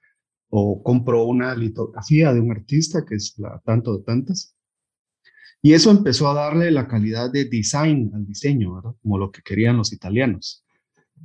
o 0.50 0.82
compro 0.82 1.24
una 1.26 1.54
litografía 1.54 2.32
de 2.32 2.40
un 2.40 2.50
artista, 2.50 3.04
que 3.04 3.16
es 3.16 3.34
la 3.38 3.60
tanto 3.64 3.98
de 3.98 4.04
tantas. 4.04 4.56
Y 5.62 5.72
eso 5.72 5.90
empezó 5.90 6.28
a 6.28 6.34
darle 6.34 6.70
la 6.70 6.86
calidad 6.86 7.30
de 7.30 7.46
design 7.46 8.10
al 8.14 8.26
diseño. 8.26 8.80
Como 9.02 9.18
lo 9.18 9.30
que 9.30 9.42
querían 9.42 9.76
los 9.76 9.92
italianos. 9.92 10.64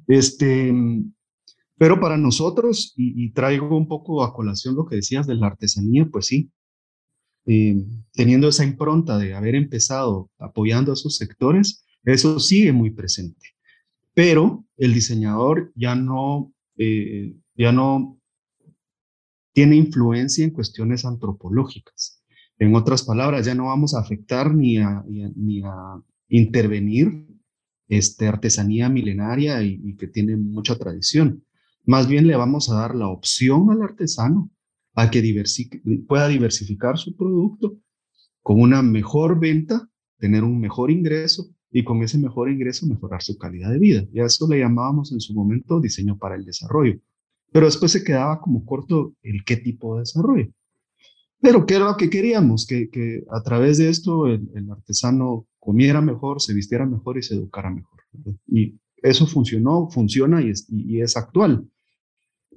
Este, 0.08 0.74
pero 1.78 2.00
para 2.00 2.18
nosotros, 2.18 2.94
y, 2.98 3.32
traigo 3.32 3.78
un 3.78 3.88
poco 3.88 4.24
a 4.24 4.34
colación 4.34 4.76
lo 4.76 4.86
que 4.86 4.96
decías 4.96 5.28
de 5.28 5.36
la 5.36 5.48
artesanía, 5.48 6.08
pues 6.12 6.26
sí, 6.28 6.52
eh, 7.46 7.76
teniendo 8.14 8.48
esa 8.48 8.64
impronta 8.64 9.18
de 9.18 9.36
haber 9.36 9.56
empezado 9.56 10.32
apoyando 10.40 10.92
a 10.92 10.96
esos 10.96 11.16
sectores, 11.18 11.86
eso 12.04 12.40
sigue 12.40 12.72
muy 12.72 12.90
presente 12.90 13.54
pero 14.14 14.66
el 14.78 14.94
diseñador 14.94 15.72
ya 15.76 15.96
no, 15.96 16.54
eh, 16.78 17.36
ya 17.56 17.72
no 17.72 18.20
tiene 19.54 19.76
influencia 19.76 20.44
en 20.44 20.52
cuestiones 20.52 21.06
antropológicas. 21.06 22.23
En 22.60 22.76
otras 22.76 23.04
palabras, 23.04 23.46
ya 23.46 23.56
no 23.56 23.66
vamos 23.66 23.94
a 23.94 24.00
afectar 24.00 24.54
ni 24.54 24.78
a, 24.78 25.04
ni 25.08 25.62
a 25.64 26.02
intervenir 26.30 27.28
este, 27.88 28.28
artesanía 28.28 28.90
milenaria 28.90 29.62
y, 29.62 29.96
que 29.96 30.08
tiene 30.08 30.38
mucha 30.38 30.78
tradición. 30.78 31.44
Más 31.86 32.08
bien 32.08 32.28
le 32.28 32.36
vamos 32.36 32.70
a 32.70 32.76
dar 32.76 32.96
la 32.96 33.08
opción 33.08 33.70
al 33.72 33.82
artesano 33.82 34.50
a 34.96 35.10
que 35.12 35.22
pueda 36.08 36.28
diversificar 36.28 36.98
su 36.98 37.16
producto 37.16 37.78
con 38.42 38.62
una 38.62 38.82
mejor 38.82 39.40
venta, 39.40 39.90
tener 40.18 40.44
un 40.44 40.60
mejor 40.60 40.92
ingreso 40.92 41.50
y 41.72 41.84
con 41.84 42.04
ese 42.04 42.18
mejor 42.18 42.50
ingreso 42.52 42.86
mejorar 42.86 43.22
su 43.22 43.38
calidad 43.38 43.72
de 43.72 43.80
vida. 43.80 44.06
Y 44.14 44.20
a 44.20 44.26
eso 44.26 44.48
le 44.48 44.60
llamábamos 44.60 45.12
en 45.12 45.20
su 45.20 45.34
momento 45.34 45.80
diseño 45.80 46.18
para 46.18 46.36
el 46.36 46.46
desarrollo. 46.46 47.00
Pero 47.52 47.66
después 47.66 47.92
se 47.92 48.04
quedaba 48.04 48.40
como 48.40 48.66
corto 48.66 49.14
el 49.22 49.44
qué 49.44 49.58
tipo 49.58 49.96
de 49.96 50.02
desarrollo. 50.02 50.50
Pero 51.44 51.66
¿qué 51.66 51.76
era 51.76 51.88
lo 51.88 51.98
que 51.98 52.10
queríamos? 52.10 52.66
Que, 52.66 52.90
que 52.90 53.26
a 53.30 53.44
través 53.44 53.78
de 53.78 53.90
esto 53.90 54.28
el, 54.28 54.50
artesano 54.72 55.46
comiera 55.60 56.00
mejor, 56.00 56.42
se 56.42 56.54
vistiera 56.54 56.86
mejor 56.86 57.18
y 57.18 57.22
se 57.22 57.36
educara 57.36 57.70
mejor. 57.70 58.00
Y 58.48 58.80
eso 59.02 59.28
funcionó, 59.28 59.90
funciona 59.90 60.42
y 60.42 60.52
es, 60.52 60.66
y 60.70 61.02
es 61.02 61.18
actual. 61.18 61.70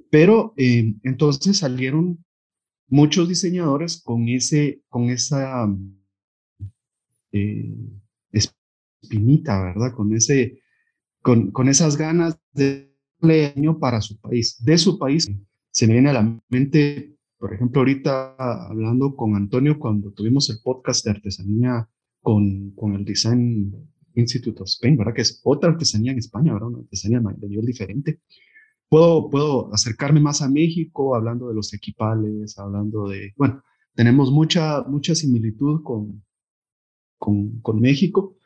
Pero 0.09 0.53
eh, 0.55 0.95
entonces 1.03 1.57
salieron 1.57 2.23
muchos 2.87 3.27
diseñadores 3.27 4.01
con, 4.01 4.29
ese, 4.29 4.81
con 4.87 5.09
esa 5.09 5.67
eh, 7.33 7.75
espinita, 8.31 9.63
¿verdad? 9.63 9.93
Con, 9.93 10.13
ese, 10.13 10.61
con, 11.21 11.51
con 11.51 11.67
esas 11.67 11.97
ganas 11.97 12.39
de 12.53 12.89
año 13.53 13.79
para 13.79 13.99
su 13.99 14.17
país. 14.17 14.63
De 14.63 14.77
su 14.77 14.97
país 14.97 15.29
se 15.71 15.87
me 15.87 15.93
viene 15.93 16.11
a 16.11 16.13
la 16.13 16.41
mente 16.47 17.16
por 17.37 17.53
ejemplo, 17.53 17.81
ahorita 17.81 18.35
hablando 18.37 19.15
con 19.15 19.35
Antonio 19.35 19.77
cuando 19.77 20.11
tuvimos 20.11 20.49
el 20.49 20.57
podcast 20.63 21.05
de 21.05 21.11
artesanía 21.11 21.87
con, 22.21 22.71
con 22.71 22.95
el 22.95 23.05
Design 23.05 23.73
Institute 24.15 24.61
of 24.61 24.67
Spain, 24.67 24.97
¿verdad? 24.97 25.13
Que 25.13 25.21
es 25.21 25.41
otra 25.43 25.69
artesanía 25.69 26.11
en 26.11 26.17
España, 26.17 26.53
¿verdad? 26.53 26.69
Una 26.69 26.79
artesanía 26.79 27.19
de 27.19 27.47
nivel 27.47 27.65
diferente. 27.65 28.21
Puedo, 28.89 29.29
puedo 29.29 29.73
acercarme 29.73 30.19
más 30.19 30.41
a 30.41 30.49
México 30.49 31.15
hablando 31.15 31.49
de 31.49 31.55
los 31.55 31.73
equipales, 31.73 32.57
hablando 32.57 33.07
de, 33.09 33.33
bueno, 33.37 33.63
tenemos 33.93 34.31
mucha, 34.31 34.83
mucha 34.83 35.13
similitud 35.13 35.83
con, 35.83 36.23
con, 37.17 37.59
con 37.61 37.79
México. 37.79 38.37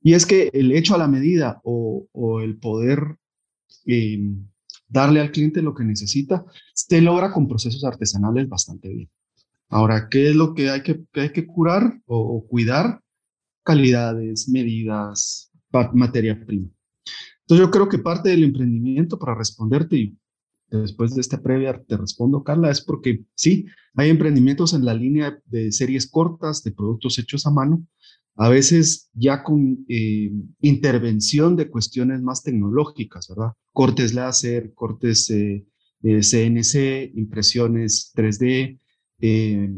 Y 0.00 0.14
es 0.14 0.26
que 0.26 0.50
el 0.52 0.72
hecho 0.72 0.94
a 0.94 0.98
la 0.98 1.08
medida 1.08 1.60
o, 1.64 2.06
o 2.12 2.40
el 2.40 2.58
poder 2.58 3.16
eh, 3.86 4.20
darle 4.96 5.20
al 5.20 5.30
cliente 5.30 5.62
lo 5.62 5.74
que 5.74 5.84
necesita, 5.84 6.44
se 6.72 7.00
logra 7.00 7.32
con 7.32 7.46
procesos 7.46 7.84
artesanales 7.84 8.48
bastante 8.48 8.88
bien. 8.88 9.10
Ahora, 9.68 10.08
¿qué 10.08 10.30
es 10.30 10.36
lo 10.36 10.54
que 10.54 10.70
hay 10.70 10.82
que, 10.82 11.04
hay 11.14 11.32
que 11.32 11.46
curar 11.46 12.00
o, 12.06 12.46
cuidar? 12.46 13.02
Calidades, 13.62 14.48
medidas, 14.48 15.50
materia 15.92 16.40
prima. 16.46 16.68
Entonces 17.40 17.66
yo 17.66 17.70
creo 17.70 17.88
que 17.88 17.98
parte 17.98 18.30
del 18.30 18.44
emprendimiento 18.44 19.18
para 19.18 19.34
responderte 19.34 19.96
y 19.96 20.18
después 20.68 21.14
de 21.14 21.20
esta 21.20 21.42
previa 21.42 21.80
te 21.86 21.96
respondo, 21.96 22.42
Carla, 22.42 22.70
es 22.70 22.80
porque 22.80 23.24
sí, 23.34 23.66
hay 23.94 24.10
emprendimientos 24.10 24.72
en 24.72 24.84
la 24.84 24.94
línea 24.94 25.38
de 25.46 25.72
series 25.72 26.08
cortas, 26.08 26.62
de 26.62 26.72
productos 26.72 27.18
hechos 27.18 27.46
a 27.46 27.50
mano, 27.50 27.86
a 28.36 28.48
veces 28.50 29.10
ya 29.14 29.42
con 29.42 29.84
eh, 29.88 30.30
intervención 30.60 31.56
de 31.56 31.70
cuestiones 31.70 32.20
más 32.22 32.42
tecnológicas, 32.42 33.28
¿verdad? 33.28 33.52
Cortes 33.72 34.12
láser, 34.12 34.74
cortes 34.74 35.32
CNC, 36.02 36.74
eh, 36.74 37.12
impresiones 37.14 38.12
3D. 38.14 38.78
Eh, 39.20 39.70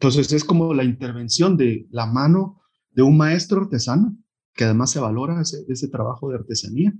entonces 0.00 0.32
es 0.32 0.44
como 0.44 0.72
la 0.74 0.84
intervención 0.84 1.56
de 1.56 1.86
la 1.90 2.06
mano 2.06 2.60
de 2.92 3.02
un 3.02 3.16
maestro 3.16 3.62
artesano, 3.62 4.16
que 4.54 4.64
además 4.64 4.92
se 4.92 5.00
valora 5.00 5.40
ese, 5.42 5.64
ese 5.68 5.88
trabajo 5.88 6.30
de 6.30 6.36
artesanía, 6.36 6.94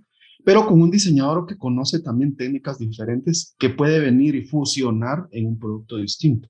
pero 0.44 0.66
con 0.66 0.80
un 0.82 0.90
diseñador 0.90 1.46
que 1.46 1.56
conoce 1.56 2.00
también 2.00 2.37
técnicas 2.37 2.78
diferentes 2.78 3.54
que 3.58 3.70
puede 3.70 4.00
venir 4.00 4.34
y 4.34 4.44
fusionar 4.44 5.28
en 5.30 5.46
un 5.46 5.58
producto 5.58 5.96
distinto. 5.96 6.48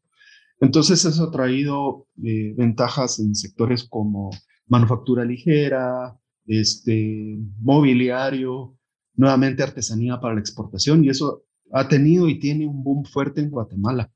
Entonces 0.61 1.05
eso 1.05 1.25
ha 1.25 1.31
traído 1.31 2.07
eh, 2.23 2.55
ventajas 2.57 3.19
en 3.21 3.35
sectores 3.35 3.85
como 3.85 4.31
manufactura 4.67 5.25
ligera, 5.25 6.19
este, 6.47 7.39
mobiliario, 7.61 8.77
nuevamente 9.15 9.63
artesanía 9.63 10.21
para 10.21 10.35
la 10.35 10.41
exportación 10.41 11.05
y 11.05 11.11
eso 11.11 11.45
ha 11.73 11.89
tenido 11.89 12.29
y 12.29 12.39
tiene 12.39 12.67
un 12.67 12.83
boom 12.83 13.05
fuerte 13.05 13.41
en 13.41 13.51
Guatemala. 13.51 14.11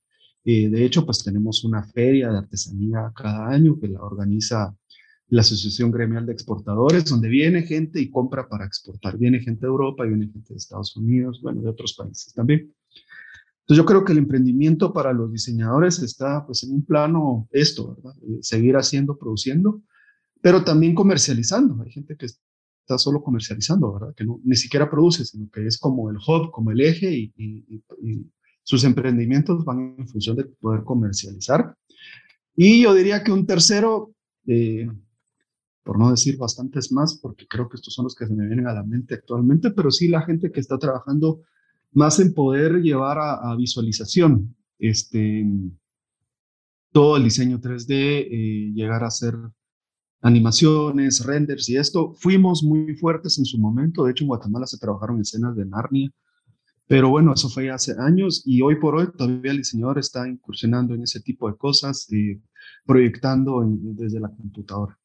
Eh, 0.44 0.68
de 0.68 0.84
hecho, 0.84 1.04
pues 1.04 1.22
tenemos 1.22 1.64
una 1.64 1.84
feria 1.84 2.30
de 2.30 2.38
artesanía 2.38 3.12
cada 3.14 3.48
año 3.48 3.78
que 3.78 3.88
la 3.88 4.02
organiza 4.02 4.76
la 5.28 5.40
Asociación 5.40 5.90
Gremial 5.90 6.26
de 6.26 6.32
Exportadores, 6.32 7.06
donde 7.06 7.28
viene 7.28 7.62
gente 7.62 8.00
y 8.00 8.10
compra 8.10 8.48
para 8.48 8.66
exportar. 8.66 9.16
Viene 9.16 9.40
gente 9.40 9.62
de 9.62 9.68
Europa, 9.68 10.04
viene 10.04 10.28
gente 10.30 10.52
de 10.52 10.56
Estados 10.56 10.94
Unidos, 10.96 11.40
bueno, 11.42 11.62
de 11.62 11.70
otros 11.70 11.94
países 11.94 12.34
también. 12.34 12.72
Entonces 13.72 13.84
yo 13.84 13.86
creo 13.86 14.04
que 14.04 14.12
el 14.12 14.18
emprendimiento 14.18 14.92
para 14.92 15.14
los 15.14 15.32
diseñadores 15.32 15.98
está 16.00 16.44
pues 16.44 16.62
en 16.62 16.74
un 16.74 16.84
plano 16.84 17.48
esto, 17.52 17.94
¿verdad? 17.94 18.12
Eh, 18.20 18.38
seguir 18.42 18.76
haciendo, 18.76 19.16
produciendo, 19.16 19.82
pero 20.42 20.62
también 20.62 20.94
comercializando. 20.94 21.82
Hay 21.82 21.90
gente 21.90 22.14
que 22.14 22.26
está 22.26 22.98
solo 22.98 23.22
comercializando, 23.22 23.90
¿verdad? 23.94 24.14
Que 24.14 24.26
no, 24.26 24.40
ni 24.44 24.56
siquiera 24.56 24.90
produce, 24.90 25.24
sino 25.24 25.48
que 25.50 25.66
es 25.66 25.78
como 25.78 26.10
el 26.10 26.16
hub, 26.16 26.50
como 26.50 26.70
el 26.70 26.82
eje 26.82 27.16
y, 27.16 27.32
y, 27.34 28.26
sus 28.62 28.84
emprendimientos 28.84 29.64
van 29.64 29.96
en 29.96 30.06
función 30.06 30.36
de 30.36 30.44
poder 30.44 30.84
comercializar. 30.84 31.74
Y 32.54 32.82
yo 32.82 32.92
diría 32.92 33.24
que 33.24 33.32
un 33.32 33.46
tercero, 33.46 34.14
eh, 34.46 34.86
por 35.82 35.98
no 35.98 36.10
decir 36.10 36.36
bastantes 36.36 36.92
más, 36.92 37.18
porque 37.22 37.46
creo 37.48 37.70
que 37.70 37.76
estos 37.76 37.94
son 37.94 38.04
los 38.04 38.14
que 38.14 38.26
se 38.26 38.34
me 38.34 38.46
vienen 38.46 38.66
a 38.66 38.74
la 38.74 38.84
mente 38.84 39.14
actualmente, 39.14 39.70
pero 39.70 39.90
sí 39.90 40.08
la 40.08 40.20
gente 40.26 40.52
que 40.52 40.60
está 40.60 40.76
trabajando 40.76 41.40
más 41.92 42.18
en 42.20 42.34
poder 42.34 42.80
llevar 42.80 43.18
a, 43.20 43.54
visualización 43.56 44.56
este, 44.78 45.46
todo 46.90 47.16
el 47.16 47.24
diseño 47.24 47.60
3D, 47.60 47.90
eh, 47.90 48.72
llegar 48.74 49.04
a 49.04 49.08
hacer 49.08 49.34
animaciones, 50.22 51.24
renders 51.24 51.68
y 51.68 51.76
esto. 51.76 52.14
Fuimos 52.14 52.62
muy 52.62 52.94
fuertes 52.96 53.38
en 53.38 53.44
su 53.44 53.58
momento, 53.58 54.04
de 54.04 54.12
hecho 54.12 54.24
en 54.24 54.28
Guatemala 54.28 54.66
se 54.66 54.78
trabajaron 54.78 55.20
escenas 55.20 55.54
de 55.56 55.66
Narnia, 55.66 56.10
pero 56.86 57.10
bueno, 57.10 57.34
eso 57.34 57.48
fue 57.48 57.70
hace 57.70 57.94
años 57.98 58.42
y 58.44 58.62
hoy 58.62 58.76
por 58.76 58.96
hoy 58.96 59.08
todavía 59.16 59.52
el 59.52 59.58
diseñador 59.58 59.98
está 59.98 60.28
incursionando 60.28 60.94
en 60.94 61.02
ese 61.02 61.20
tipo 61.20 61.50
de 61.50 61.56
cosas, 61.56 62.10
eh, 62.12 62.40
proyectando 62.84 63.62
desde 63.66 64.20
la 64.20 64.28
computadora. 64.28 64.98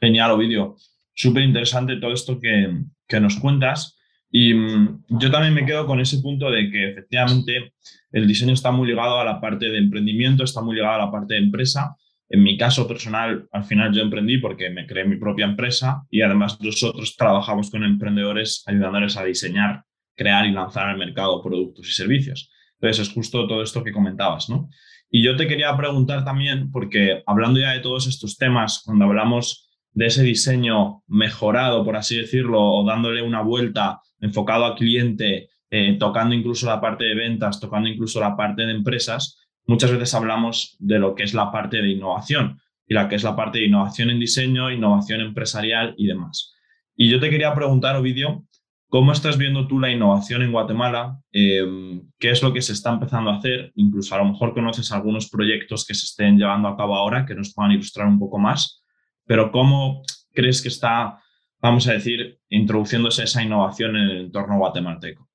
Genial, 0.00 0.32
Ovidio 0.32 0.76
súper 1.14 1.42
interesante 1.42 1.96
todo 1.96 2.12
esto 2.12 2.40
que, 2.40 2.82
que, 3.06 3.20
nos 3.20 3.36
cuentas. 3.36 3.98
Y 4.30 4.52
mm, 4.52 5.04
yo 5.20 5.30
también 5.30 5.54
me 5.54 5.64
quedo 5.64 5.86
con 5.86 6.00
ese 6.00 6.18
punto 6.18 6.50
de 6.50 6.70
que 6.70 6.90
efectivamente 6.90 7.72
el 8.12 8.26
diseño 8.26 8.52
está 8.52 8.70
muy 8.70 8.88
ligado 8.88 9.18
a 9.20 9.24
la 9.24 9.40
parte 9.40 9.68
de 9.68 9.78
emprendimiento, 9.78 10.44
está 10.44 10.60
muy 10.60 10.76
ligado 10.76 10.94
a 10.94 11.06
la 11.06 11.10
parte 11.10 11.34
de 11.34 11.40
empresa. 11.40 11.96
En 12.28 12.42
mi 12.42 12.56
caso 12.56 12.88
personal, 12.88 13.46
al 13.52 13.64
final 13.64 13.92
yo 13.92 14.02
emprendí 14.02 14.38
porque 14.38 14.70
me 14.70 14.86
creé 14.86 15.04
mi 15.04 15.16
propia 15.16 15.44
empresa 15.44 16.02
y 16.10 16.22
además 16.22 16.60
nosotros 16.60 17.16
trabajamos 17.16 17.70
con 17.70 17.84
emprendedores 17.84 18.64
ayudándoles 18.66 19.16
a 19.16 19.24
diseñar, 19.24 19.84
crear 20.16 20.46
y 20.46 20.52
lanzar 20.52 20.88
al 20.88 20.98
mercado 20.98 21.42
productos 21.42 21.88
y 21.88 21.92
servicios. 21.92 22.50
Entonces 22.80 23.06
es 23.08 23.14
justo 23.14 23.46
todo 23.46 23.62
esto 23.62 23.84
que 23.84 23.92
comentabas, 23.92 24.48
¿no? 24.48 24.68
Y 25.10 25.22
yo 25.22 25.36
te 25.36 25.46
quería 25.46 25.76
preguntar 25.76 26.24
también, 26.24 26.72
porque 26.72 27.22
hablando 27.26 27.60
ya 27.60 27.72
de 27.72 27.80
todos 27.80 28.08
estos 28.08 28.36
temas, 28.36 28.82
cuando 28.84 29.04
hablamos 29.04 29.63
de 29.94 30.06
ese 30.06 30.22
diseño 30.22 31.02
mejorado, 31.06 31.84
por 31.84 31.96
así 31.96 32.16
decirlo, 32.16 32.60
o 32.60 32.84
dándole 32.84 33.22
una 33.22 33.42
vuelta 33.42 34.00
enfocado 34.20 34.64
al 34.64 34.74
cliente, 34.74 35.48
eh, 35.70 35.96
tocando 35.98 36.34
incluso 36.34 36.66
la 36.66 36.80
parte 36.80 37.04
de 37.04 37.14
ventas, 37.14 37.60
tocando 37.60 37.88
incluso 37.88 38.20
la 38.20 38.36
parte 38.36 38.62
de 38.62 38.72
empresas, 38.72 39.38
muchas 39.66 39.92
veces 39.92 40.12
hablamos 40.14 40.76
de 40.80 40.98
lo 40.98 41.14
que 41.14 41.22
es 41.22 41.32
la 41.32 41.50
parte 41.50 41.80
de 41.80 41.90
innovación 41.90 42.58
y 42.86 42.94
la 42.94 43.08
que 43.08 43.14
es 43.14 43.22
la 43.22 43.36
parte 43.36 43.58
de 43.58 43.66
innovación 43.66 44.10
en 44.10 44.20
diseño, 44.20 44.70
innovación 44.70 45.20
empresarial 45.20 45.94
y 45.96 46.06
demás. 46.06 46.52
Y 46.96 47.08
yo 47.08 47.20
te 47.20 47.30
quería 47.30 47.54
preguntar, 47.54 47.96
Ovidio, 47.96 48.44
¿cómo 48.88 49.12
estás 49.12 49.38
viendo 49.38 49.66
tú 49.68 49.78
la 49.78 49.90
innovación 49.90 50.42
en 50.42 50.52
Guatemala? 50.52 51.18
Em, 51.32 52.02
¿Qué 52.18 52.30
es 52.30 52.42
lo 52.42 52.52
que 52.52 52.62
se 52.62 52.72
está 52.72 52.92
empezando 52.92 53.30
a 53.30 53.36
hacer? 53.36 53.72
Incluso 53.76 54.14
a 54.14 54.18
lo 54.18 54.26
mejor 54.26 54.54
conoces 54.54 54.92
algunos 54.92 55.30
proyectos 55.30 55.86
que 55.86 55.94
se 55.94 56.06
estén 56.06 56.36
llevando 56.36 56.68
a 56.68 56.76
cabo 56.76 56.96
ahora 56.96 57.24
que 57.24 57.34
nos 57.34 57.54
puedan 57.54 57.72
ilustrar 57.72 58.06
un 58.06 58.18
poco 58.18 58.38
más 58.38 58.83
pero 59.26 59.50
¿cómo 59.50 60.02
crees 60.32 60.60
que 60.62 60.68
está, 60.68 61.20
vamos 61.60 61.86
a 61.88 61.92
decir, 61.92 62.40
introduciéndose 62.48 63.24
esa 63.24 63.42
innovación 63.42 63.96
en 63.96 64.10
el 64.10 64.20
entorno 64.26 64.58
guatemalteco? 64.58 65.28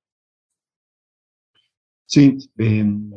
Sí, 2.05 2.37
em, 2.57 3.11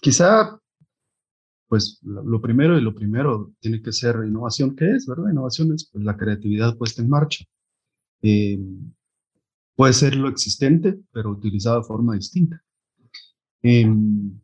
quizá, 0.00 0.58
pues 1.68 2.00
lo, 2.02 2.40
primero 2.40 2.78
y 2.78 2.80
lo 2.80 2.94
primero 2.94 3.52
tiene 3.60 3.82
que 3.82 3.92
ser 3.92 4.16
innovación. 4.26 4.74
¿Qué 4.74 4.92
es, 4.92 5.06
verdad? 5.06 5.30
Innovación 5.30 5.72
es 5.74 5.88
pues, 5.92 6.04
la 6.04 6.16
creatividad 6.16 6.76
puesta 6.76 7.02
en 7.02 7.08
marcha. 7.08 7.44
Em, 8.22 8.92
puede 9.76 9.92
ser 9.92 10.16
lo 10.16 10.28
existente, 10.28 10.98
pero 11.12 11.30
utilizado 11.30 11.80
de 11.80 11.86
forma 11.86 12.14
distinta. 12.14 12.62
Em, 13.62 14.40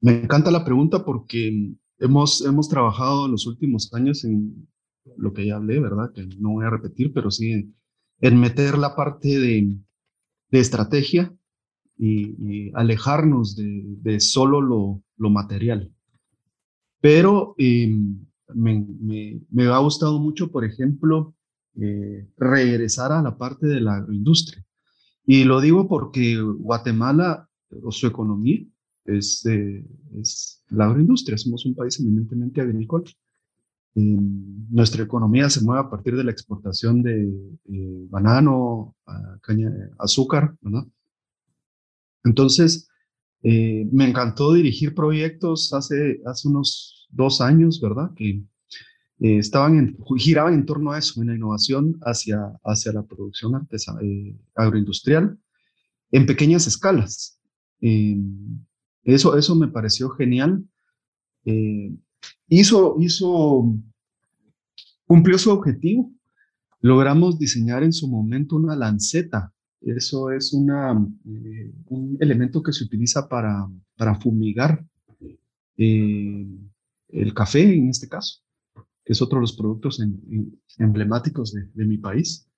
me 0.00 0.22
encanta 0.22 0.50
la 0.50 0.64
pregunta 0.64 1.04
porque 1.04 1.74
Hemos, 1.98 2.44
hemos 2.44 2.68
trabajado 2.68 3.26
en 3.26 3.32
los 3.32 3.46
últimos 3.46 3.92
años 3.94 4.24
en 4.24 4.68
lo 5.16 5.32
que 5.32 5.46
ya 5.46 5.56
hablé, 5.56 5.80
¿verdad? 5.80 6.12
Que 6.12 6.26
no 6.38 6.50
voy 6.50 6.64
a 6.64 6.70
repetir, 6.70 7.12
pero 7.12 7.30
sí 7.30 7.74
en, 8.20 8.40
meter 8.40 8.78
la 8.78 8.96
parte 8.96 9.28
de, 9.38 9.76
de 10.50 10.58
estrategia 10.58 11.34
y, 11.96 12.70
alejarnos 12.74 13.56
de, 13.56 13.82
de, 14.02 14.20
solo 14.20 14.60
lo, 14.60 15.02
lo 15.16 15.30
material. 15.30 15.92
Pero 17.00 17.54
em, 17.58 18.24
me, 18.54 18.86
me, 19.00 19.40
me, 19.50 19.64
ha 19.66 19.78
gustado 19.78 20.18
mucho, 20.18 20.50
por 20.50 20.64
ejemplo, 20.64 21.34
eh, 21.76 22.28
regresar 22.36 23.12
a 23.12 23.22
la 23.22 23.36
parte 23.36 23.66
de 23.66 23.80
la 23.80 23.96
agroindustria. 23.96 24.64
Y 25.26 25.44
lo 25.44 25.60
digo 25.60 25.88
porque 25.88 26.40
Guatemala, 26.40 27.48
o 27.82 27.90
su 27.90 28.06
economía, 28.06 28.60
es, 29.04 29.44
eh, 29.46 29.84
es 30.18 30.53
la 30.76 30.86
agroindustria. 30.86 31.38
Somos 31.38 31.64
un 31.66 31.74
país 31.74 31.98
eminentemente 32.00 32.60
agrícola. 32.60 33.04
nuestra 33.94 35.04
economía 35.04 35.48
se 35.48 35.62
mueve 35.62 35.82
a 35.82 35.90
partir 35.90 36.16
de 36.16 36.24
la 36.24 36.32
exportación 36.32 37.02
de 37.02 37.32
banano, 38.10 38.96
caña, 39.40 39.70
azúcar, 39.98 40.56
¿verdad? 40.60 40.86
Entonces, 42.24 42.88
eh, 43.42 43.86
me 43.92 44.08
encantó 44.08 44.54
dirigir 44.54 44.94
proyectos 44.94 45.72
hace, 45.74 46.20
hace 46.24 46.48
unos 46.48 47.06
dos 47.10 47.42
años, 47.42 47.80
¿verdad? 47.80 48.10
Que 48.16 48.42
eh, 49.20 49.38
estaban 49.38 49.78
en, 49.78 49.98
giraban 50.16 50.54
en 50.54 50.64
torno 50.64 50.92
a 50.92 50.98
eso, 50.98 51.20
en 51.20 51.28
la 51.28 51.34
innovación 51.34 51.98
hacia, 52.02 52.40
hacia 52.64 52.92
la 52.92 53.02
producción 53.02 53.54
artesana, 53.54 54.00
agroindustrial 54.54 55.38
en 56.10 56.26
pequeñas 56.26 56.66
escalas. 56.66 57.38
Eso, 59.04 59.36
eso 59.36 59.54
me 59.54 59.68
pareció 59.68 60.10
genial. 60.10 60.64
hizo, 62.48 62.96
hizo, 63.00 63.74
cumplió 65.06 65.38
su 65.38 65.50
objetivo. 65.50 66.12
Logramos 66.80 67.38
diseñar 67.38 67.82
en 67.82 67.92
su 67.92 68.08
momento 68.08 68.56
una 68.56 68.76
lanceta. 68.76 69.52
Eso 69.80 70.30
es 70.30 70.52
una, 70.52 70.92
un 70.92 72.16
elemento 72.20 72.62
que 72.62 72.72
se 72.72 72.84
utiliza 72.84 73.28
para, 73.28 73.68
para 73.96 74.14
fumigar 74.14 74.84
el 77.14 77.34
café 77.34 77.74
en 77.74 77.88
este 77.88 78.08
caso, 78.08 78.40
que 79.04 79.12
es 79.12 79.22
otro 79.22 79.38
de 79.38 79.42
los 79.42 79.56
productos 79.56 80.00
emblemáticos 80.78 81.52
de, 81.52 81.84
mi 81.84 81.98
país. 81.98 82.48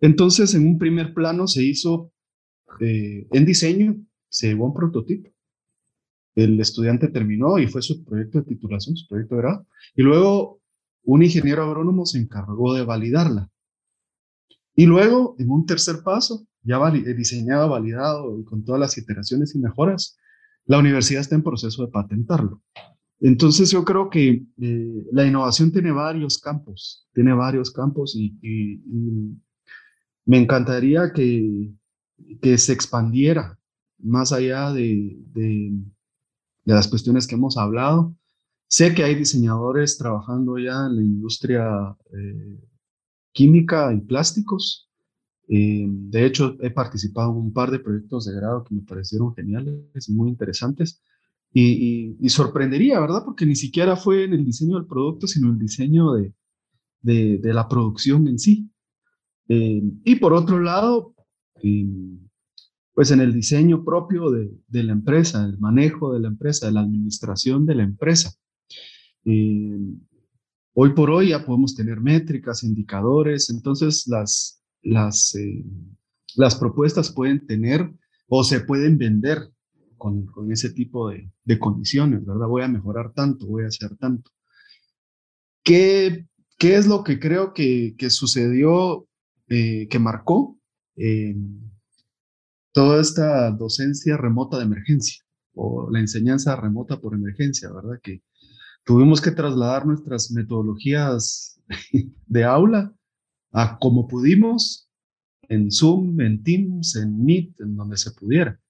Entonces, 0.00 0.54
en 0.54 0.66
un 0.66 0.78
primer 0.78 1.14
plano 1.14 1.46
se 1.46 1.64
hizo 1.64 2.12
eh, 2.80 3.26
en 3.30 3.44
diseño, 3.44 3.96
se 4.28 4.48
llevó 4.48 4.66
un 4.66 4.74
prototipo. 4.74 5.30
El 6.34 6.60
estudiante 6.60 7.08
terminó 7.08 7.58
y 7.58 7.66
fue 7.66 7.82
su 7.82 8.04
proyecto 8.04 8.38
de 8.38 8.46
titulación, 8.46 8.96
su 8.96 9.06
proyecto 9.08 9.36
de 9.36 9.42
grado. 9.42 9.66
Y 9.94 10.02
luego 10.02 10.60
un 11.04 11.22
ingeniero 11.22 11.64
agrónomo 11.64 12.06
se 12.06 12.18
encargó 12.18 12.74
de 12.74 12.84
validarla. 12.84 13.50
Y 14.74 14.86
luego, 14.86 15.36
en 15.38 15.50
un 15.50 15.66
tercer 15.66 16.02
paso, 16.02 16.46
ya 16.62 16.90
diseñado, 16.90 17.68
validado 17.68 18.38
y 18.40 18.44
con 18.44 18.64
todas 18.64 18.80
las 18.80 18.98
iteraciones 18.98 19.54
y 19.54 19.58
mejoras, 19.58 20.16
la 20.66 20.78
universidad 20.78 21.20
está 21.20 21.34
en 21.34 21.42
proceso 21.42 21.84
de 21.84 21.92
patentarlo. 21.92 22.62
Entonces 23.20 23.70
yo 23.70 23.84
creo 23.84 24.10
que 24.10 24.44
eh, 24.60 25.06
la 25.12 25.26
innovación 25.26 25.70
tiene 25.70 25.92
varios 25.92 26.38
campos, 26.38 27.06
tiene 27.14 27.32
varios 27.32 27.70
campos 27.70 28.16
y, 28.16 28.34
me 30.26 30.38
encantaría 30.38 31.12
que, 31.12 31.70
que, 32.40 32.56
se 32.56 32.72
expandiera 32.72 33.58
más 33.98 34.32
allá 34.32 34.72
de, 34.72 35.18
las 36.64 36.88
cuestiones 36.88 37.26
que 37.26 37.34
hemos 37.34 37.56
hablado. 37.56 38.14
Sé 38.66 38.94
que 38.94 39.04
hay 39.04 39.14
diseñadores 39.14 39.98
trabajando 39.98 40.58
ya 40.58 40.86
en 40.86 40.96
la 40.96 41.02
industria 41.02 41.96
eh, 42.12 42.60
química 43.32 43.92
y 43.92 44.00
plásticos. 44.00 44.88
Eh, 45.48 45.86
de 45.86 46.24
hecho, 46.24 46.56
he 46.60 46.70
participado 46.70 47.30
en 47.32 47.36
un 47.36 47.52
par 47.52 47.70
de 47.70 47.78
proyectos 47.78 48.24
de 48.24 48.34
grado 48.34 48.64
que 48.64 48.74
me 48.74 48.82
parecieron 48.82 49.34
geniales 49.34 50.08
y 50.08 50.12
muy 50.12 50.30
interesantes. 50.30 51.02
Y, 51.56 52.16
sorprendería, 52.30 52.98
¿verdad? 52.98 53.22
Porque 53.24 53.46
ni 53.46 53.54
siquiera 53.54 53.94
fue 53.94 54.24
en 54.24 54.32
el 54.32 54.44
diseño 54.44 54.76
del 54.76 54.86
producto, 54.86 55.28
sino 55.28 55.48
en 55.48 55.52
el 55.52 55.60
diseño 55.60 56.12
de, 56.14 56.34
de, 57.00 57.54
la 57.54 57.68
producción 57.68 58.26
en 58.26 58.40
sí. 58.40 58.68
Eh, 59.48 59.82
y 60.04 60.16
por 60.16 60.32
otro 60.32 60.58
lado, 60.58 61.14
pues 62.94 63.10
en 63.10 63.20
el 63.20 63.32
diseño 63.32 63.84
propio 63.84 64.30
de, 64.30 64.50
de, 64.68 64.82
la 64.84 64.92
empresa, 64.92 65.44
el 65.44 65.58
manejo 65.58 66.14
de 66.14 66.20
la 66.20 66.28
empresa, 66.28 66.66
de 66.66 66.72
la 66.72 66.80
administración 66.80 67.66
de 67.66 67.74
la 67.74 67.82
empresa. 67.82 68.32
Eh, 69.24 69.78
hoy 70.74 70.90
por 70.94 71.10
hoy 71.10 71.30
ya 71.30 71.44
podemos 71.44 71.74
tener 71.74 72.00
métricas, 72.00 72.62
indicadores, 72.62 73.50
entonces 73.50 74.06
las, 74.06 74.62
las, 74.82 75.36
las 76.36 76.54
propuestas 76.54 77.12
pueden 77.12 77.44
tener 77.46 77.92
o 78.28 78.44
se 78.44 78.60
pueden 78.60 78.96
vender 78.96 79.50
con, 79.96 80.26
con 80.26 80.52
ese 80.52 80.70
tipo 80.70 81.10
de, 81.10 81.30
de, 81.44 81.58
condiciones, 81.58 82.24
¿verdad? 82.24 82.46
Voy 82.46 82.62
a 82.62 82.68
mejorar 82.68 83.12
tanto, 83.12 83.46
voy 83.46 83.64
a 83.64 83.68
hacer 83.68 83.96
tanto. 83.96 84.30
¿Qué, 85.64 86.26
qué 86.58 86.76
es 86.76 86.86
lo 86.86 87.02
que 87.02 87.18
creo 87.18 87.54
que, 87.54 87.94
que 87.98 88.10
sucedió, 88.10 89.08
eh, 89.48 89.88
que 89.88 89.98
marcó 89.98 90.58
eh, 90.96 91.34
toda 92.74 93.00
esta 93.00 93.52
docencia 93.52 94.16
remota 94.16 94.58
de 94.58 94.64
emergencia 94.64 95.24
o 95.54 95.88
la 95.90 96.00
enseñanza 96.00 96.56
remota 96.56 97.00
por 97.00 97.14
emergencia, 97.14 97.72
¿verdad? 97.72 98.00
Que 98.02 98.22
tuvimos 98.84 99.20
que 99.20 99.30
trasladar 99.30 99.86
nuestras 99.86 100.32
metodologías 100.32 101.60
de 102.26 102.44
aula 102.44 102.92
a 103.52 103.78
como 103.78 104.08
pudimos 104.08 104.90
en 105.48 105.70
Zoom, 105.70 106.20
en 106.20 106.42
Teams, 106.42 106.96
en 106.96 107.24
Meet, 107.24 107.60
en 107.60 107.76
donde 107.76 107.96
se 107.96 108.10
pudiera. 108.10 108.60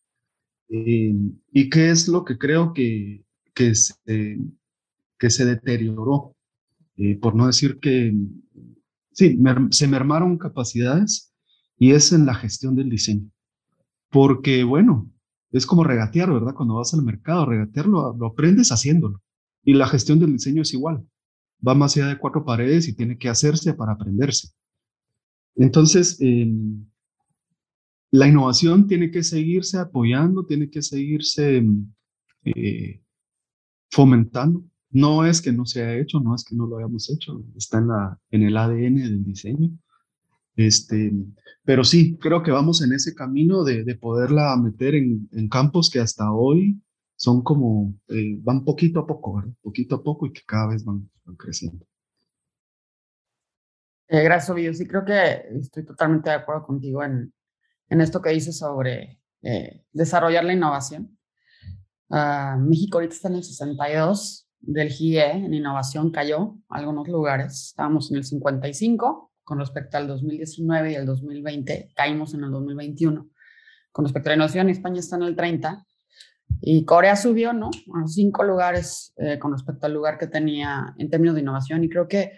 ¿Y 0.69 1.71
qué 1.71 1.90
es 1.90 2.07
lo 2.07 2.25
que 2.25 2.37
creo 2.37 2.75
que, 2.75 3.25
que, 3.55 3.75
se, 3.75 3.95
que 5.19 5.31
se 5.31 5.45
deterioró? 5.47 6.37
Eh, 6.97 7.17
por 7.17 7.35
no 7.35 7.47
decir 7.47 7.79
que, 7.81 8.14
sí, 9.12 9.38
se 9.71 9.88
mermaron 9.88 10.37
capacidades 10.37 11.33
y 11.79 11.93
es 11.93 12.12
en 12.12 12.27
la 12.27 12.35
gestión 12.35 12.77
del 12.77 12.90
diseño. 12.90 13.31
Porque, 14.14 14.62
bueno, 14.62 15.11
es 15.50 15.66
como 15.66 15.83
regatear, 15.83 16.33
¿verdad? 16.33 16.55
Cuando 16.55 16.77
vas 16.77 16.94
al 16.94 17.03
mercado, 17.03 17.46
regatearlo, 17.46 18.14
lo 18.16 18.27
aprendes 18.27 18.70
haciéndolo. 18.70 19.20
Y 19.64 19.74
la 19.74 19.88
gestión 19.88 20.20
del 20.20 20.35
diseño 20.35 20.62
es 20.62 20.72
igual. 20.72 21.05
Va 21.66 21.74
más 21.74 21.96
allá 21.96 22.07
de 22.07 22.18
cuatro 22.18 22.44
paredes 22.44 22.87
y 22.87 22.94
tiene 22.94 23.18
que 23.18 23.29
hacerse 23.29 23.74
para 23.74 23.94
aprenderse. 23.94 24.50
Entonces, 25.57 26.16
eh, 26.20 26.48
la 28.12 28.29
innovación 28.29 28.87
tiene 28.87 29.11
que 29.11 29.24
seguirse 29.24 29.79
apoyando, 29.79 30.46
tiene 30.46 30.70
que 30.70 30.83
seguirse 30.83 31.61
mm, 31.61 31.92
eh, 32.44 33.03
fomentando. 33.90 34.64
No 34.90 35.27
es 35.27 35.42
que 35.42 35.53
no 35.53 35.66
se 35.66 35.83
haya 35.83 36.00
hecho, 36.00 36.20
no 36.20 36.37
es 36.37 36.44
que 36.44 36.55
no 36.55 36.68
lo 36.68 36.79
hayamos 36.79 37.11
hecho, 37.11 37.42
está 37.57 37.85
en 38.31 38.42
el 38.44 38.57
ADN 38.57 38.94
del 38.94 39.24
diseño. 39.24 39.77
Este, 40.57 41.12
pero 41.64 41.83
sí, 41.85 42.19
creo 42.19 42.43
que 42.43 42.51
vamos 42.51 42.83
en 42.83 42.93
ese 42.93 43.14
camino 43.14 43.64
de, 43.64 43.85
de 43.85 43.95
poderla 43.97 44.57
meter 44.57 44.95
en, 44.95 45.29
en, 45.33 45.49
campos 45.49 45.90
que 45.90 46.01
hasta 46.01 46.33
hoy 46.33 46.81
son 47.17 47.43
como, 47.43 47.95
eh, 48.09 48.38
van 48.40 48.64
poquito 48.64 49.01
a 49.01 49.07
poco, 49.07 49.37
¿verdad? 49.37 49.55
Poquito 49.62 49.97
a 49.97 50.03
poco 50.03 50.27
y 50.27 50.33
que 50.33 50.43
cada 50.47 50.69
vez 50.69 50.85
van, 50.85 51.09
creciendo. 51.38 51.87
Eh, 54.09 54.23
gracias, 54.23 54.51
Ovidio. 54.51 54.75
Sí, 54.75 54.87
creo 54.87 55.05
que 55.05 55.43
estoy 55.59 55.85
totalmente 55.85 56.29
de 56.29 56.37
acuerdo 56.37 56.67
contigo 56.67 57.03
en, 57.03 57.33
en 57.88 58.01
esto 58.01 58.21
que 58.21 58.31
dices 58.31 58.59
sobre 58.59 59.21
eh, 59.43 59.85
desarrollar 59.93 60.45
la 60.45 60.53
innovación. 60.53 61.19
Uh, 62.09 62.59
México 62.59 62.99
ahorita 62.99 63.14
está 63.14 63.29
en 63.29 63.37
el 63.37 63.45
62 63.45 64.49
del 64.61 64.90
GIE, 64.90 65.31
en 65.31 65.55
innovación 65.55 66.11
cayó 66.11 66.57
algunos 66.69 67.09
lugares, 67.09 67.69
estábamos 67.69 68.11
en 68.11 68.19
el 68.19 68.25
55 68.25 69.33
con 69.44 69.59
respecto 69.59 69.96
al 69.98 70.09
2019 70.09 70.92
y 70.92 70.94
el 70.94 71.07
2020, 71.07 71.90
caímos 71.94 72.35
en 72.35 72.44
el 72.44 72.50
2021 72.50 73.28
con 73.94 74.04
respecto 74.04 74.28
a 74.28 74.30
la 74.30 74.35
innovación, 74.35 74.68
España 74.70 74.98
está 74.98 75.14
en 75.14 75.22
el 75.22 75.37
30 75.37 75.87
y 76.61 76.85
Corea 76.85 77.14
subió, 77.14 77.52
¿no? 77.52 77.70
A 77.94 78.09
cinco 78.09 78.42
lugares 78.42 79.14
eh, 79.16 79.38
con 79.38 79.52
respecto 79.52 79.87
al 79.87 79.94
lugar 79.94 80.18
que 80.18 80.26
tenía 80.26 80.96
en 80.98 81.09
términos 81.09 81.37
de 81.37 81.42
innovación 81.42 81.85
y 81.85 81.88
creo 81.88 82.09
que 82.09 82.33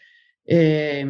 eh, 0.44 1.06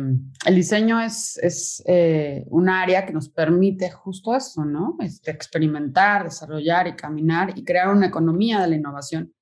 el 0.46 0.54
diseño 0.54 1.00
es, 1.00 1.36
es 1.38 1.82
eh, 1.88 2.44
un 2.46 2.68
área 2.68 3.04
que 3.04 3.12
nos 3.12 3.28
permite 3.28 3.90
justo 3.90 4.36
eso, 4.36 4.64
¿no? 4.64 4.96
Este, 5.00 5.32
experimentar, 5.32 6.22
desarrollar 6.22 6.86
y 6.86 6.94
caminar 6.94 7.52
y 7.58 7.64
crear 7.64 7.88
una 7.88 8.06
economía 8.06 8.60
de 8.60 8.68
la 8.68 8.76
innovación 8.76 9.34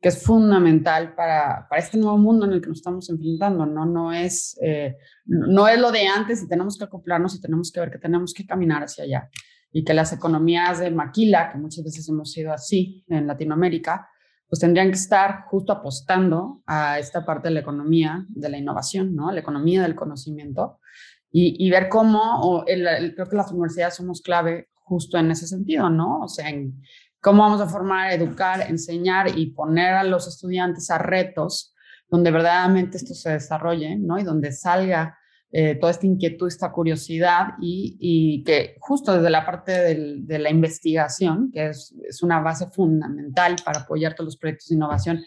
que 0.00 0.08
es 0.08 0.22
fundamental 0.22 1.14
para, 1.14 1.66
para 1.68 1.82
este 1.82 1.98
nuevo 1.98 2.18
mundo 2.18 2.46
en 2.46 2.52
el 2.52 2.60
que 2.60 2.68
nos 2.68 2.78
estamos 2.78 3.08
enfrentando, 3.08 3.64
¿no? 3.66 3.86
No 3.86 4.12
es, 4.12 4.58
eh, 4.62 4.96
no 5.24 5.68
es 5.68 5.80
lo 5.80 5.90
de 5.90 6.06
antes 6.06 6.42
y 6.42 6.48
tenemos 6.48 6.76
que 6.78 6.84
acoplarnos 6.84 7.34
y 7.34 7.40
tenemos 7.40 7.72
que 7.72 7.80
ver 7.80 7.90
que 7.90 7.98
tenemos 7.98 8.34
que 8.34 8.46
caminar 8.46 8.82
hacia 8.82 9.04
allá 9.04 9.30
y 9.72 9.84
que 9.84 9.94
las 9.94 10.12
economías 10.12 10.78
de 10.78 10.90
maquila, 10.90 11.50
que 11.50 11.58
muchas 11.58 11.84
veces 11.84 12.08
hemos 12.08 12.32
sido 12.32 12.52
así 12.52 13.04
en 13.08 13.26
Latinoamérica, 13.26 14.08
pues 14.48 14.60
tendrían 14.60 14.88
que 14.88 14.96
estar 14.96 15.44
justo 15.48 15.72
apostando 15.72 16.62
a 16.66 16.98
esta 16.98 17.24
parte 17.24 17.48
de 17.48 17.54
la 17.54 17.60
economía, 17.60 18.24
de 18.28 18.48
la 18.48 18.58
innovación, 18.58 19.14
¿no? 19.14 19.30
La 19.32 19.40
economía 19.40 19.82
del 19.82 19.94
conocimiento 19.94 20.78
y, 21.38 21.68
ver 21.68 21.90
cómo, 21.90 22.40
o 22.40 22.64
creo 22.64 23.28
que 23.28 23.36
las 23.36 23.52
universidades 23.52 23.96
somos 23.96 24.22
clave 24.22 24.70
justo 24.72 25.18
en 25.18 25.30
ese 25.30 25.46
sentido, 25.46 25.90
¿no? 25.90 26.20
O 26.20 26.28
sea, 26.28 26.48
en 26.48 26.80
cómo 27.26 27.42
vamos 27.42 27.60
a 27.60 27.66
formar, 27.66 28.12
educar, 28.12 28.70
enseñar 28.70 29.36
y 29.36 29.46
poner 29.46 29.94
a 29.94 30.04
los 30.04 30.28
estudiantes 30.28 30.90
a 30.90 30.98
retos 30.98 31.74
donde 32.08 32.30
verdaderamente 32.30 32.98
esto 32.98 33.14
se 33.14 33.32
desarrolle, 33.32 33.96
¿no? 33.96 34.16
Y 34.16 34.22
donde 34.22 34.52
salga 34.52 35.18
eh, 35.50 35.74
toda 35.74 35.90
esta 35.90 36.06
inquietud, 36.06 36.46
esta 36.46 36.70
curiosidad 36.70 37.54
y, 37.60 38.44
que 38.46 38.76
justo 38.78 39.12
desde 39.12 39.28
la 39.28 39.44
parte 39.44 39.72
de 39.72 40.38
la 40.38 40.50
investigación, 40.50 41.50
que 41.52 41.70
es, 41.70 41.92
es, 42.08 42.22
una 42.22 42.38
base 42.38 42.68
fundamental 42.68 43.56
para 43.64 43.80
apoyar 43.80 44.14
todos 44.14 44.26
los 44.26 44.36
proyectos 44.36 44.68
de 44.68 44.76
innovación, 44.76 45.24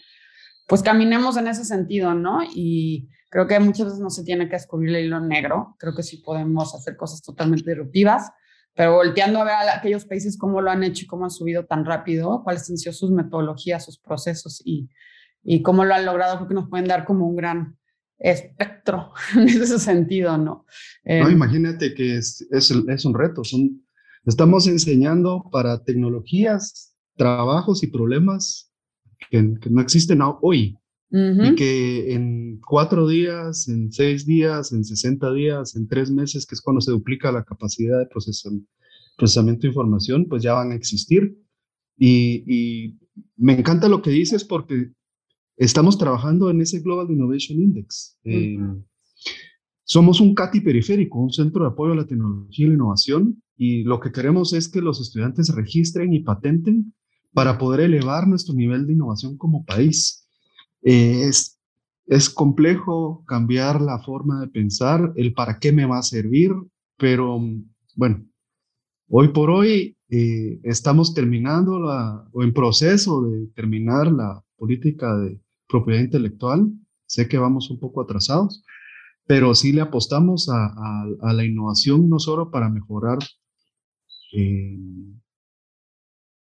pues 0.66 0.82
caminemos 0.82 1.36
en 1.36 1.48
ese 1.48 1.66
sentido, 1.66 2.14
¿no? 2.14 2.38
Y 2.54 3.10
creo 3.28 3.46
que 3.46 3.60
muchas 3.60 3.84
veces 3.88 4.00
no 4.00 4.08
se 4.08 4.24
tiene 4.24 4.46
que 4.46 4.56
descubrir 4.56 4.96
el 4.96 5.04
hilo 5.04 5.20
negro, 5.20 5.76
creo 5.78 5.94
que 5.94 6.02
sí 6.02 6.16
podemos 6.16 6.74
hacer 6.74 6.96
cosas 6.96 7.20
totalmente 7.20 7.68
disruptivas, 7.68 8.32
pero 8.80 8.94
volteando 8.94 9.40
a 9.40 9.44
ver 9.44 9.52
a 9.52 9.76
aquellos 9.76 10.06
países 10.06 10.38
cómo 10.38 10.62
lo 10.62 10.70
han 10.70 10.82
hecho 10.82 11.04
y 11.04 11.06
cómo 11.06 11.24
han 11.24 11.30
subido 11.30 11.66
tan 11.66 11.84
rápido, 11.84 12.40
cuáles 12.42 12.70
han 12.70 12.78
sido 12.78 12.94
sus 12.94 13.10
metodologías, 13.10 13.84
sus 13.84 13.98
procesos 13.98 14.62
y, 14.64 14.88
y 15.42 15.60
cómo 15.60 15.84
lo 15.84 15.92
han 15.92 16.06
logrado, 16.06 16.36
creo 16.36 16.48
que 16.48 16.54
nos 16.54 16.70
pueden 16.70 16.88
dar 16.88 17.04
como 17.04 17.28
un 17.28 17.36
gran 17.36 17.76
espectro 18.18 19.12
en 19.36 19.50
ese 19.50 19.78
sentido, 19.78 20.38
¿no? 20.38 20.44
no, 20.44 20.64
em, 21.04 21.30
imagínate 21.30 21.92
que 21.92 22.16
es, 22.16 22.48
es, 22.50 22.70
es, 22.70 23.04
un 23.04 23.12
reto, 23.12 23.44
son, 23.44 23.84
Estamos 24.24 24.66
enseñando 24.66 25.44
para 25.52 25.84
tecnologías, 25.84 26.96
trabajos 27.16 27.82
y 27.82 27.88
problemas 27.88 28.72
que, 29.30 29.42
no 29.42 29.82
existen 29.82 30.20
hoy. 30.40 30.78
Y 31.12 31.54
que 31.56 32.12
en 32.12 32.60
cuatro 32.60 33.08
días, 33.08 33.68
en 33.68 33.90
seis 33.90 34.26
días, 34.26 34.72
en 34.72 34.84
60 34.84 35.32
días, 35.32 35.74
en 35.74 35.88
tres 35.88 36.10
meses, 36.10 36.46
que 36.46 36.54
es 36.54 36.60
cuando 36.60 36.80
se 36.80 36.92
duplica 36.92 37.32
la 37.32 37.42
capacidad 37.42 37.98
de 37.98 38.06
procesamiento 38.06 39.62
de 39.62 39.68
información, 39.68 40.26
pues 40.28 40.42
ya 40.42 40.52
van 40.52 40.70
a 40.70 40.76
existir. 40.76 41.36
Y, 41.98 42.96
me 43.36 43.58
encanta 43.58 43.88
lo 43.88 44.00
que 44.00 44.10
dices 44.10 44.44
porque 44.44 44.92
estamos 45.56 45.98
trabajando 45.98 46.48
en 46.48 46.60
ese 46.60 46.80
Global 46.80 47.10
Innovation 47.10 47.58
Index. 47.58 48.18
Somos 49.84 50.20
un 50.20 50.34
CATI 50.34 50.60
periférico, 50.60 51.18
un 51.18 51.32
centro 51.32 51.64
de 51.64 51.70
apoyo 51.70 51.92
a 51.92 51.96
la 51.96 52.06
tecnología 52.06 52.66
y 52.66 52.68
la 52.68 52.74
innovación, 52.76 53.42
y 53.56 53.82
lo 53.82 53.98
que 53.98 54.12
queremos 54.12 54.52
es 54.52 54.68
que 54.68 54.80
los 54.80 55.00
estudiantes 55.00 55.52
registren 55.54 56.12
y 56.14 56.20
patenten 56.20 56.94
para 57.32 57.58
poder 57.58 57.80
elevar 57.80 58.28
nuestro 58.28 58.54
nivel 58.54 58.86
de 58.86 58.92
innovación 58.92 59.36
como 59.36 59.64
país. 59.64 60.19
Eh, 60.82 61.28
es, 61.28 61.58
es 62.06 62.30
complejo 62.30 63.24
cambiar 63.26 63.80
la 63.80 63.98
forma 64.00 64.40
de 64.40 64.48
pensar, 64.48 65.12
el 65.16 65.32
para 65.32 65.58
qué 65.58 65.72
me 65.72 65.86
va 65.86 65.98
a 65.98 66.02
servir, 66.02 66.52
pero 66.96 67.40
bueno, 67.96 68.26
hoy 69.08 69.28
por 69.28 69.50
hoy 69.50 69.96
eh, 70.08 70.60
estamos 70.64 71.14
terminando 71.14 71.78
la, 71.78 72.28
o 72.32 72.42
en 72.42 72.52
proceso 72.52 73.22
de 73.22 73.46
terminar 73.54 74.10
la 74.10 74.42
política 74.56 75.16
de 75.16 75.40
propiedad 75.68 76.00
intelectual. 76.00 76.68
Sé 77.06 77.28
que 77.28 77.38
vamos 77.38 77.70
un 77.70 77.78
poco 77.78 78.02
atrasados, 78.02 78.64
pero 79.26 79.54
sí 79.54 79.72
le 79.72 79.80
apostamos 79.80 80.48
a, 80.50 81.32
la 81.32 81.44
innovación 81.44 82.08
no 82.08 82.18
solo 82.18 82.50
para 82.50 82.68
mejorar 82.68 83.18
eh, 84.32 84.78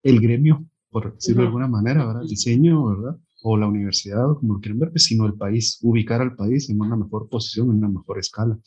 el 0.03 0.19
gremio, 0.19 0.65
por 0.89 1.13
decirlo 1.13 1.43
de 1.43 1.47
alguna 1.47 1.67
manera, 1.67 2.05
¿verdad? 2.05 2.23
El 2.23 2.29
diseño, 2.29 2.86
¿verdad? 2.86 3.19
O 3.43 3.58
la 3.58 3.67
universidad, 3.67 4.25
como 4.39 4.53
lo 4.53 4.60
quieren 4.60 4.79
ver, 4.79 4.91
pues, 4.91 5.03
sino 5.03 5.25
el 5.25 5.36
país, 5.36 5.79
ubicar 5.82 6.21
al 6.21 6.36
país 6.36 6.69
en 6.69 6.82
una 6.82 6.95
mejor 6.95 7.29
posición, 7.29 7.69
en 7.69 7.77
una 7.77 7.89
mejor 7.89 8.17
escala. 8.17 8.58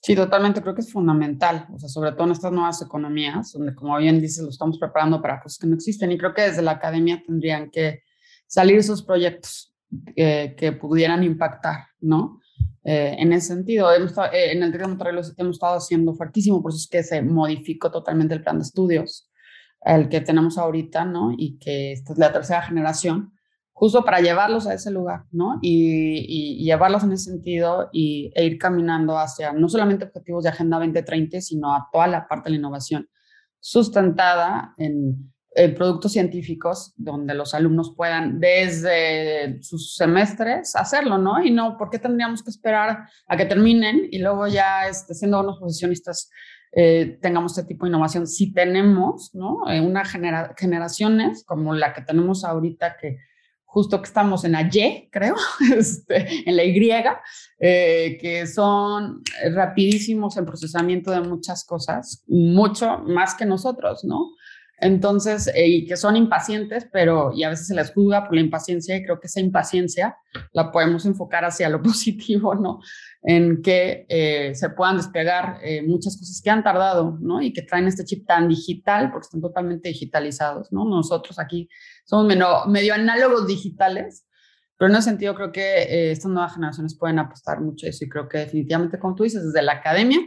Sí, 0.00 0.16
totalmente, 0.16 0.60
creo 0.62 0.74
que 0.74 0.80
es 0.80 0.90
fundamental, 0.90 1.68
o 1.72 1.78
sea, 1.78 1.88
sobre 1.88 2.10
todo 2.12 2.24
en 2.24 2.32
estas 2.32 2.50
nuevas 2.50 2.82
economías, 2.82 3.52
donde 3.52 3.72
como 3.72 3.96
bien 3.98 4.20
dices, 4.20 4.42
lo 4.42 4.50
estamos 4.50 4.76
preparando 4.76 5.22
para 5.22 5.40
cosas 5.40 5.58
que 5.58 5.68
no 5.68 5.76
existen 5.76 6.10
y 6.10 6.18
creo 6.18 6.34
que 6.34 6.42
desde 6.42 6.60
la 6.60 6.72
academia 6.72 7.22
tendrían 7.24 7.70
que 7.70 8.00
salir 8.48 8.78
esos 8.78 9.04
proyectos 9.04 9.72
eh, 10.16 10.56
que 10.58 10.72
pudieran 10.72 11.22
impactar, 11.22 11.86
¿no? 12.00 12.40
Eh, 12.84 13.14
en 13.18 13.32
ese 13.32 13.48
sentido. 13.48 13.92
Hemos, 13.92 14.12
eh, 14.32 14.52
en 14.52 14.62
el 14.64 14.72
TEC 14.72 14.80
de 14.80 14.88
Monterrey 14.88 15.14
lo 15.14 15.22
hemos 15.36 15.56
estado 15.56 15.76
haciendo 15.76 16.14
fuertísimo, 16.14 16.60
por 16.62 16.72
eso 16.72 16.78
es 16.78 16.88
que 16.88 17.04
se 17.04 17.22
modificó 17.22 17.90
totalmente 17.92 18.34
el 18.34 18.42
plan 18.42 18.58
de 18.58 18.64
estudios, 18.64 19.30
el 19.84 20.08
que 20.08 20.20
tenemos 20.20 20.58
ahorita, 20.58 21.04
¿no? 21.04 21.32
Y 21.36 21.58
que 21.58 21.92
esta 21.92 22.12
es 22.12 22.18
la 22.18 22.32
tercera 22.32 22.62
generación, 22.62 23.32
justo 23.82 24.04
para 24.04 24.20
llevarlos 24.20 24.68
a 24.68 24.74
ese 24.74 24.92
lugar, 24.92 25.24
¿no? 25.32 25.58
Y, 25.60 26.24
y, 26.28 26.64
llevarlos 26.64 27.02
en 27.02 27.10
ese 27.10 27.32
sentido 27.32 27.88
y, 27.92 28.30
e 28.36 28.44
ir 28.44 28.56
caminando 28.56 29.18
hacia 29.18 29.52
no 29.52 29.68
solamente 29.68 30.04
objetivos 30.04 30.44
de 30.44 30.50
Agenda 30.50 30.76
2030, 30.76 31.40
sino 31.40 31.74
a 31.74 31.88
toda 31.92 32.06
la 32.06 32.28
parte 32.28 32.44
de 32.44 32.50
la 32.50 32.58
innovación 32.58 33.08
sustentada 33.58 34.72
en 34.78 35.32
productos 35.76 36.12
científicos 36.12 36.94
donde 36.96 37.34
los 37.34 37.54
alumnos 37.54 37.92
puedan 37.96 38.38
desde 38.38 39.60
sus 39.64 39.96
semestres 39.96 40.76
hacerlo, 40.76 41.18
¿no? 41.18 41.42
Y 41.44 41.50
no, 41.50 41.76
¿por 41.76 41.90
qué 41.90 41.98
tendríamos 41.98 42.44
que 42.44 42.50
esperar 42.50 43.08
a 43.26 43.36
que 43.36 43.46
terminen 43.46 44.06
y 44.12 44.20
luego 44.20 44.46
ya 44.46 44.86
este, 44.86 45.12
siendo 45.12 45.40
unos 45.40 45.58
profesionistas 45.58 46.30
eh, 46.70 47.18
tengamos 47.20 47.58
este 47.58 47.66
tipo 47.66 47.84
de 47.84 47.90
innovación? 47.90 48.28
Si 48.28 48.52
tenemos, 48.52 49.34
¿no? 49.34 49.68
Eh, 49.68 49.80
una 49.80 50.04
genera 50.04 50.54
generaciones 50.56 51.44
como 51.44 51.74
la 51.74 51.92
que 51.92 52.02
tenemos 52.02 52.44
ahorita 52.44 52.96
que 52.96 53.18
justo 53.72 54.02
que 54.02 54.06
estamos 54.06 54.44
en 54.44 54.52
la 54.52 54.68
Y, 54.70 55.08
creo, 55.10 55.34
este, 55.76 56.46
en 56.46 56.56
la 56.56 56.64
Y, 56.64 56.76
eh, 57.58 58.18
que 58.20 58.46
son 58.46 59.22
rapidísimos 59.50 60.36
en 60.36 60.44
procesamiento 60.44 61.10
de 61.10 61.22
muchas 61.22 61.64
cosas, 61.64 62.22
mucho 62.26 62.98
más 62.98 63.34
que 63.34 63.46
nosotros, 63.46 64.04
¿no? 64.04 64.32
Entonces, 64.82 65.46
eh, 65.54 65.68
y 65.68 65.86
que 65.86 65.96
son 65.96 66.16
impacientes, 66.16 66.88
pero 66.92 67.30
y 67.32 67.44
a 67.44 67.50
veces 67.50 67.68
se 67.68 67.74
les 67.74 67.92
juzga 67.92 68.24
por 68.24 68.34
la 68.34 68.40
impaciencia 68.40 68.96
y 68.96 69.04
creo 69.04 69.20
que 69.20 69.28
esa 69.28 69.38
impaciencia 69.38 70.16
la 70.52 70.72
podemos 70.72 71.06
enfocar 71.06 71.44
hacia 71.44 71.68
lo 71.68 71.80
positivo, 71.82 72.56
¿no? 72.56 72.80
En 73.22 73.62
que 73.62 74.04
eh, 74.08 74.56
se 74.56 74.70
puedan 74.70 74.96
despegar 74.96 75.60
eh, 75.62 75.82
muchas 75.82 76.18
cosas 76.18 76.40
que 76.42 76.50
han 76.50 76.64
tardado, 76.64 77.16
¿no? 77.20 77.40
Y 77.40 77.52
que 77.52 77.62
traen 77.62 77.86
este 77.86 78.04
chip 78.04 78.26
tan 78.26 78.48
digital 78.48 79.12
porque 79.12 79.26
están 79.26 79.40
totalmente 79.40 79.88
digitalizados, 79.88 80.72
¿no? 80.72 80.84
Nosotros 80.84 81.38
aquí 81.38 81.68
somos 82.04 82.26
medio, 82.26 82.66
medio 82.66 82.94
análogos 82.94 83.46
digitales, 83.46 84.26
pero 84.76 84.90
en 84.90 84.96
ese 84.96 85.10
sentido 85.10 85.36
creo 85.36 85.52
que 85.52 86.10
estas 86.10 86.32
nuevas 86.32 86.54
generaciones 86.54 86.98
pueden 86.98 87.20
apostar 87.20 87.60
mucho 87.60 87.86
a 87.86 87.90
eso 87.90 88.04
y 88.04 88.08
creo 88.08 88.28
que 88.28 88.38
definitivamente, 88.38 88.98
como 88.98 89.14
tú 89.14 89.22
dices, 89.22 89.44
desde 89.44 89.62
la 89.62 89.74
academia 89.74 90.18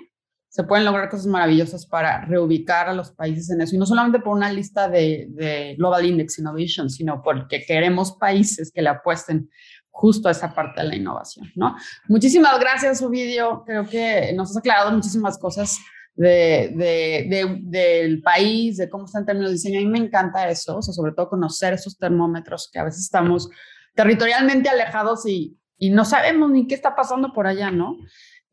se 0.55 0.63
pueden 0.63 0.85
lograr 0.85 1.09
cosas 1.09 1.25
maravillosas 1.25 1.85
para 1.85 2.23
reubicar 2.23 2.87
a 2.87 2.93
los 2.93 3.11
países 3.11 3.49
en 3.49 3.59
eso. 3.59 3.75
Y 3.75 3.77
no 3.77 3.85
solamente 3.85 4.19
por 4.19 4.37
una 4.37 4.49
lista 4.49 4.87
de, 4.87 5.75
Global 5.77 6.05
Index 6.05 6.39
Innovation, 6.39 6.89
sino 6.89 7.21
porque 7.21 7.65
queremos 7.65 8.13
países 8.13 8.71
que 8.73 8.81
le 8.81 8.87
apuesten 8.87 9.49
justo 9.89 10.29
a 10.29 10.31
esa 10.31 10.55
parte 10.55 10.81
de 10.81 10.87
la 10.87 10.95
innovación, 10.95 11.51
¿no? 11.55 11.75
Muchísimas 12.07 12.57
gracias, 12.57 13.05
vídeo. 13.09 13.63
Creo 13.65 13.85
que 13.85 14.31
nos 14.33 14.51
has 14.51 14.57
aclarado 14.57 14.93
muchísimas 14.93 15.37
cosas 15.37 15.77
de, 16.15 16.71
de, 16.73 17.59
del 17.63 18.21
país, 18.21 18.77
de 18.77 18.89
cómo 18.89 19.07
está 19.07 19.19
en 19.19 19.25
términos 19.25 19.49
de 19.49 19.55
diseño. 19.55 19.79
A 19.79 19.83
mí 19.83 19.89
me 19.89 20.05
encanta 20.05 20.49
eso, 20.49 20.77
o 20.77 20.81
sea, 20.81 20.93
sobre 20.93 21.11
todo 21.11 21.27
conocer 21.27 21.73
esos 21.73 21.97
termómetros 21.97 22.69
que 22.71 22.79
a 22.79 22.85
veces 22.85 23.01
estamos 23.01 23.49
territorialmente 23.93 24.69
alejados 24.69 25.25
y, 25.25 25.57
y 25.77 25.89
no 25.89 26.05
sabemos 26.05 26.49
ni 26.49 26.65
qué 26.65 26.75
está 26.75 26.95
pasando 26.95 27.33
por 27.33 27.45
allá, 27.45 27.71
¿no? 27.71 27.97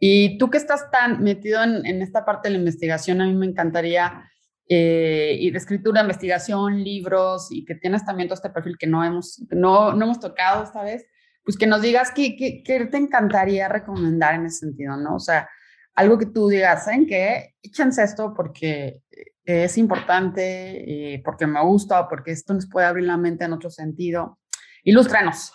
Y 0.04 0.36
tú 0.36 0.50
que 0.50 0.58
estás 0.58 0.90
tan 0.90 1.22
metido 1.22 1.62
en, 1.62 2.02
esta 2.02 2.24
parte 2.24 2.48
de 2.48 2.54
la 2.54 2.58
investigación, 2.58 3.20
a 3.20 3.26
mí 3.26 3.34
me 3.34 3.46
encantaría, 3.46 4.28
eh, 4.68 5.36
y 5.38 5.52
de 5.52 5.58
escritura, 5.58 6.00
investigación, 6.00 6.82
libros, 6.82 7.46
y 7.52 7.64
que 7.64 7.76
tienes 7.76 8.04
también 8.04 8.26
todo 8.28 8.34
este 8.34 8.50
perfil 8.50 8.76
que 8.76 8.88
no 8.88 9.04
hemos, 9.04 9.40
no, 9.50 9.92
no 9.92 10.04
hemos 10.04 10.18
tocado 10.18 10.64
esta 10.64 10.82
vez, 10.82 11.06
pues 11.44 11.56
que 11.56 11.68
nos 11.68 11.82
digas 11.82 12.10
qué, 12.12 12.34
qué, 12.34 12.64
qué, 12.64 12.84
te 12.86 12.96
encantaría 12.96 13.68
recomendar 13.68 14.34
en 14.34 14.46
ese 14.46 14.66
sentido, 14.66 14.96
¿no? 14.96 15.14
O 15.14 15.20
sea, 15.20 15.48
algo 15.94 16.18
que 16.18 16.26
tú 16.26 16.48
digas, 16.48 16.84
¿saben 16.84 17.06
qué? 17.06 17.54
Échense 17.62 18.02
esto 18.02 18.34
porque 18.34 19.04
es 19.44 19.78
importante, 19.78 21.14
eh, 21.14 21.22
porque 21.24 21.46
me 21.46 21.62
gusta, 21.62 22.08
porque 22.08 22.32
esto 22.32 22.54
nos 22.54 22.68
puede 22.68 22.88
abrir 22.88 23.06
la 23.06 23.16
mente 23.16 23.44
en 23.44 23.52
otro 23.52 23.70
sentido. 23.70 24.40
Ilústranos. 24.82 25.52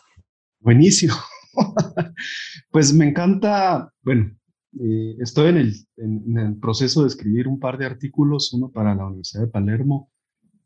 Buenísimo. 0.61 1.15
pues 2.71 2.93
me 2.93 3.09
encanta, 3.09 3.91
bueno, 4.03 4.36
eh, 4.79 5.15
estoy 5.19 5.49
en 5.49 5.57
el, 5.57 5.73
en, 5.97 6.37
el, 6.37 6.55
proceso 6.57 7.01
de 7.01 7.07
escribir 7.07 7.47
un 7.47 7.59
par 7.59 7.77
de 7.77 7.85
artículos, 7.85 8.53
uno 8.53 8.69
para 8.69 8.95
la 8.95 9.05
Universidad 9.05 9.43
de 9.43 9.51
Palermo 9.51 10.11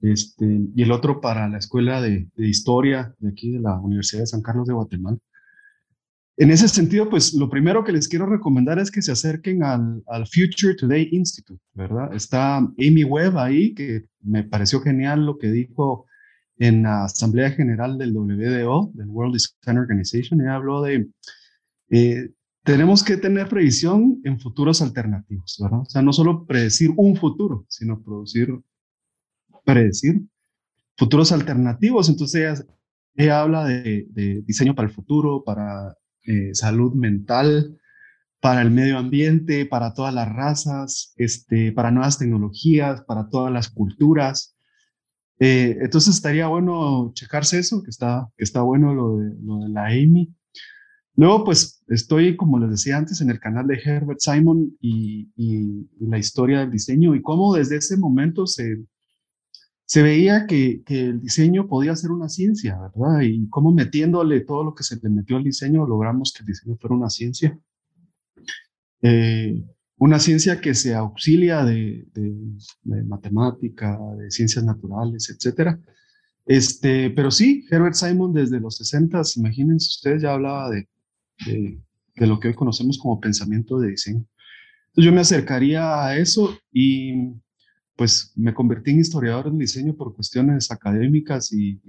este, 0.01 0.61
y 0.75 0.81
el 0.81 0.91
otro 0.91 1.21
para 1.21 1.47
la 1.47 1.59
Escuela 1.59 2.01
de, 2.01 2.27
Historia 2.37 3.13
de 3.19 3.29
aquí 3.29 3.51
de 3.51 3.59
la 3.59 3.79
Universidad 3.79 4.23
de 4.23 4.27
San 4.27 4.41
Carlos 4.41 4.67
de 4.67 4.73
Guatemala. 4.73 5.17
En 6.37 6.49
ese 6.49 6.67
sentido, 6.67 7.09
pues 7.09 7.33
lo 7.33 7.49
primero 7.49 7.83
que 7.83 7.91
les 7.91 8.07
quiero 8.07 8.25
recomendar 8.25 8.79
es 8.79 8.89
que 8.89 9.01
se 9.01 9.11
acerquen 9.11 9.63
al, 9.63 10.01
al 10.07 10.25
Future 10.25 10.75
Today 10.75 11.09
Institute, 11.11 11.61
¿verdad? 11.73 12.13
Está 12.15 12.57
Amy 12.57 13.03
Webb 13.03 13.37
ahí, 13.37 13.75
que 13.75 14.05
me 14.21 14.43
pareció 14.43 14.81
genial 14.81 15.25
lo 15.25 15.37
que 15.37 15.51
dijo 15.51 16.07
en 16.57 16.83
la 16.83 17.05
Asamblea 17.05 17.51
General 17.51 17.97
del 17.97 18.15
WDO, 18.15 18.91
del 18.93 19.07
World 19.07 19.33
Design 19.33 19.77
Organization, 19.77 20.41
y 20.41 20.47
habló 20.47 20.81
de 20.81 21.09
eh, 21.89 22.29
tenemos 22.63 23.03
que 23.03 23.17
tener 23.17 23.49
previsión 23.49 24.21
en 24.23 24.39
futuros 24.39 24.81
alternativos, 24.81 25.57
¿verdad? 25.61 25.81
O 25.81 25.85
sea, 25.85 26.01
no 26.01 26.13
solo 26.13 26.45
predecir 26.45 26.91
un 26.95 27.15
futuro, 27.15 27.65
sino 27.69 28.01
producir, 28.01 28.59
predecir 29.65 30.21
futuros 30.97 31.31
alternativos. 31.31 32.09
Entonces, 32.09 32.65
ella, 33.15 33.41
habla 33.41 33.65
de, 33.65 34.43
diseño 34.45 34.75
para 34.75 34.87
el 34.87 34.93
futuro, 34.93 35.43
para 35.43 35.95
eh, 36.23 36.53
salud 36.53 36.93
mental, 36.93 37.77
para 38.39 38.61
el 38.61 38.71
medio 38.71 38.97
ambiente, 38.97 39.65
para 39.65 39.93
todas 39.93 40.13
las 40.13 40.31
razas, 40.31 41.13
este, 41.15 41.71
para 41.71 41.91
nuevas 41.91 42.19
tecnologías, 42.19 43.01
para 43.01 43.29
todas 43.29 43.51
las 43.51 43.69
culturas. 43.69 44.55
Eh, 45.39 45.77
entonces 45.81 46.15
estaría 46.15 46.45
bueno 46.47 47.11
checarse 47.15 47.57
eso, 47.57 47.81
que 47.81 47.89
está, 47.89 48.29
que 48.37 48.43
está 48.43 48.61
bueno 48.61 48.93
lo 48.93 49.17
de, 49.17 49.33
lo 49.41 49.57
de 49.59 49.69
la 49.69 49.87
Amy. 49.87 50.31
Luego, 51.15 51.43
pues 51.43 51.83
estoy, 51.87 52.35
como 52.37 52.57
les 52.59 52.71
decía 52.71 52.97
antes, 52.97 53.21
en 53.21 53.29
el 53.29 53.39
canal 53.39 53.67
de 53.67 53.79
Herbert 53.83 54.19
Simon 54.19 54.75
y, 54.79 55.29
la 55.99 56.17
historia 56.17 56.59
del 56.59 56.71
diseño 56.71 57.15
y 57.15 57.21
cómo 57.21 57.53
desde 57.53 57.77
ese 57.77 57.95
momento 57.95 58.45
se, 58.47 58.83
se 59.85 60.01
veía 60.01 60.45
que, 60.45 60.83
que, 60.85 61.05
el 61.07 61.21
diseño 61.21 61.67
podía 61.67 61.95
ser 61.95 62.11
una 62.11 62.27
ciencia, 62.27 62.77
¿verdad? 62.79 63.21
Y 63.21 63.47
cómo 63.49 63.71
metiéndole 63.71 64.41
todo 64.41 64.63
lo 64.63 64.75
que 64.75 64.83
se 64.83 64.99
le 65.01 65.09
metió 65.09 65.37
al 65.37 65.43
diseño 65.43 65.85
logramos 65.85 66.33
que 66.33 66.41
el 66.43 66.47
diseño 66.47 66.77
fuera 66.77 66.95
una 66.95 67.09
ciencia. 67.09 67.57
Eh, 69.01 69.63
una 69.97 70.19
ciencia 70.19 70.59
que 70.59 70.73
se 70.73 70.95
auxilia 70.95 71.63
de, 71.63 72.07
matemática, 72.83 73.99
de 74.17 74.31
ciencias 74.31 74.65
naturales, 74.65 75.29
etcétera. 75.29 75.79
Este, 76.45 77.11
pero 77.11 77.29
sí, 77.29 77.65
Herbert 77.69 77.93
Simon 77.93 78.33
desde 78.33 78.59
los 78.59 78.77
60, 78.77 79.21
imagínense 79.35 79.89
ustedes, 79.89 80.23
ya 80.23 80.33
hablaba 80.33 80.71
de, 80.71 80.89
de, 81.45 81.79
lo 82.15 82.39
que 82.39 82.49
hoy 82.49 82.53
conocemos 82.53 82.97
como 82.97 83.19
pensamiento 83.19 83.79
de 83.79 83.89
diseño. 83.89 84.25
Entonces 84.87 85.05
yo 85.05 85.11
me 85.11 85.21
acercaría 85.21 86.05
a 86.05 86.17
eso 86.17 86.57
y 86.71 87.33
pues 87.95 88.33
me 88.35 88.53
convertí 88.53 88.91
en 88.91 88.99
historiador 88.99 89.47
en 89.47 89.57
diseño 89.57 89.95
por 89.95 90.13
cuestiones 90.13 90.71
académicas 90.71 91.51
y, 91.51 91.79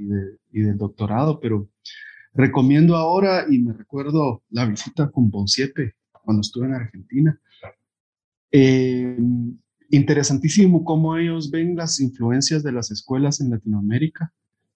del 0.51 0.77
doctorado, 0.79 1.41
pero 1.41 1.69
recomiendo 2.35 2.97
ahora 2.97 3.47
y 3.49 3.59
me 3.59 3.73
recuerdo 3.73 4.43
la 4.51 4.67
visita 4.67 5.11
con 5.11 5.31
Bonsiepe 5.31 5.95
cuando 6.25 6.41
estuve 6.41 6.67
en 6.67 6.75
Argentina 6.75 7.41
eh, 8.53 9.17
interesantísimo 9.89 10.85
cómo 10.85 11.17
ellos 11.17 11.51
ven 11.51 11.75
las 11.75 12.01
influencias 12.01 12.63
de 12.63 12.73
las 12.73 12.91
escuelas 12.91 13.41
en 13.41 13.51
Latinoamérica. 13.51 14.33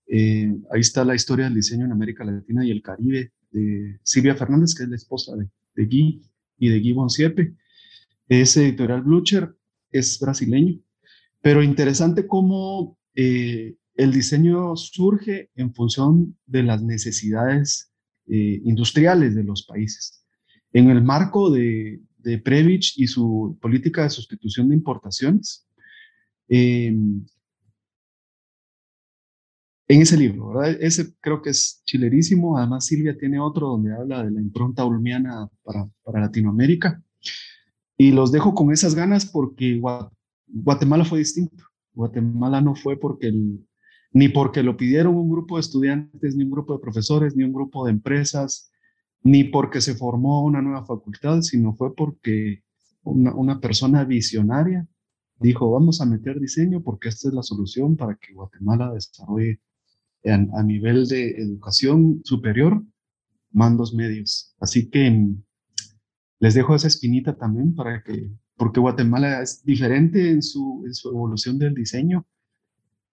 Eh, 0.07 0.55
ahí 0.73 0.81
está 0.81 1.05
la 1.05 1.15
historia 1.15 1.47
del 1.47 1.55
diseño 1.55 1.85
en 1.85 1.93
América 1.93 2.25
Latina 2.25 2.65
y 2.65 2.71
el 2.71 2.83
Caribe 2.83 3.33
de 3.51 3.99
Silvia 4.03 4.37
Fernández, 4.37 4.75
que 4.75 4.85
es 4.85 4.89
la 4.89 4.97
esposa 4.97 5.35
de, 5.37 5.49
de 5.75 5.85
Guy 5.85 6.23
y 6.59 6.69
de 6.69 6.81
Guy 6.81 6.93
Bonsiepe. 6.93 7.55
Ese 8.29 8.67
editorial 8.67 9.03
Blucher 9.03 9.55
es 9.91 10.19
brasileño, 10.19 10.81
pero 11.41 11.63
interesante 11.63 12.27
cómo 12.27 12.99
eh, 13.15 13.77
el 13.95 14.13
diseño 14.13 14.77
surge 14.77 15.51
en 15.55 15.75
función 15.75 16.37
de 16.47 16.63
las 16.63 16.83
necesidades 16.83 17.93
industriales 18.29 19.37
de 19.37 19.45
los 19.45 19.65
países. 19.65 20.27
En 20.73 20.91
el 20.91 21.01
marco 21.01 21.49
de, 21.49 22.01
de 22.19 22.39
Previch 22.39 22.95
y 22.97 23.07
su 23.07 23.57
política 23.63 24.03
de 24.03 24.11
sustitución 24.11 24.69
de 24.69 24.75
importaciones. 24.75 25.69
En 29.89 30.03
ese 30.03 30.17
libro, 30.17 30.49
¿verdad? 30.49 30.77
Ese 30.81 31.15
creo 31.21 31.43
que 31.43 31.51
es 31.51 31.83
chilerísimo. 31.85 32.59
Además, 32.59 32.87
Silvia 32.87 33.17
tiene 33.17 33.39
otro 33.39 33.69
donde 33.69 33.95
habla 33.95 34.25
de 34.25 34.31
la 34.31 34.41
impronta 34.41 34.85
ulmiana 34.85 35.49
para, 35.63 35.89
para 36.03 36.21
Latinoamérica. 36.21 37.03
Y 37.97 38.11
los 38.13 38.33
dejo 38.33 38.55
con 38.55 38.73
esas 38.73 38.95
ganas 38.95 39.27
porque 39.27 39.81
Guatemala 40.47 41.05
fue 41.05 41.21
distinto. 41.21 41.65
Guatemala 41.95 42.61
no 42.61 42.75
fue 42.75 42.99
porque 42.99 43.33
ni 44.13 44.29
porque 44.29 44.63
lo 44.63 44.77
pidieron 44.77 45.15
un 45.15 45.31
grupo 45.31 45.57
de 45.57 45.61
estudiantes, 45.61 46.37
ni 46.37 46.45
un 46.45 46.51
grupo 46.51 46.75
de 46.75 46.81
profesores, 46.81 47.37
ni 47.37 47.45
un 47.45 47.53
grupo 47.53 47.85
de 47.85 47.93
empresas, 47.93 48.71
ni 49.23 49.45
porque 49.45 49.81
se 49.81 49.95
formó 49.95 50.45
una 50.45 50.63
nueva 50.63 50.85
facultad, 50.85 51.43
sino 51.43 51.75
fue 51.75 51.95
porque 51.95 52.63
una, 53.03 53.61
persona 53.61 54.05
visionaria 54.05 54.87
dijo, 55.39 55.71
vamos 55.71 56.01
a 56.01 56.07
meter 56.07 56.41
diseño 56.41 56.83
porque 56.83 57.09
esta 57.09 57.29
es 57.29 57.35
la 57.35 57.43
solución 57.43 57.97
para 57.97 58.17
que 58.17 58.33
Guatemala 58.33 58.93
desarrolle 58.93 59.61
a, 60.33 60.63
nivel 60.63 61.07
de 61.07 61.31
educación 61.31 62.21
superior 62.25 62.83
mandos 63.51 63.95
medios. 63.95 64.55
Así 64.61 64.91
que 64.91 65.11
mm, 65.11 65.43
les 66.41 66.55
dejo 66.55 66.75
esa 66.75 66.89
espinita 66.89 67.37
también 67.37 67.75
para 67.75 68.03
que, 68.03 68.31
porque 68.57 68.81
Guatemala 68.81 69.43
es 69.43 69.65
diferente 69.65 70.31
en 70.31 70.43
su, 70.43 70.83
en 70.87 70.95
su 70.95 71.11
evolución 71.11 71.59
del 71.59 71.75
diseño 71.75 72.27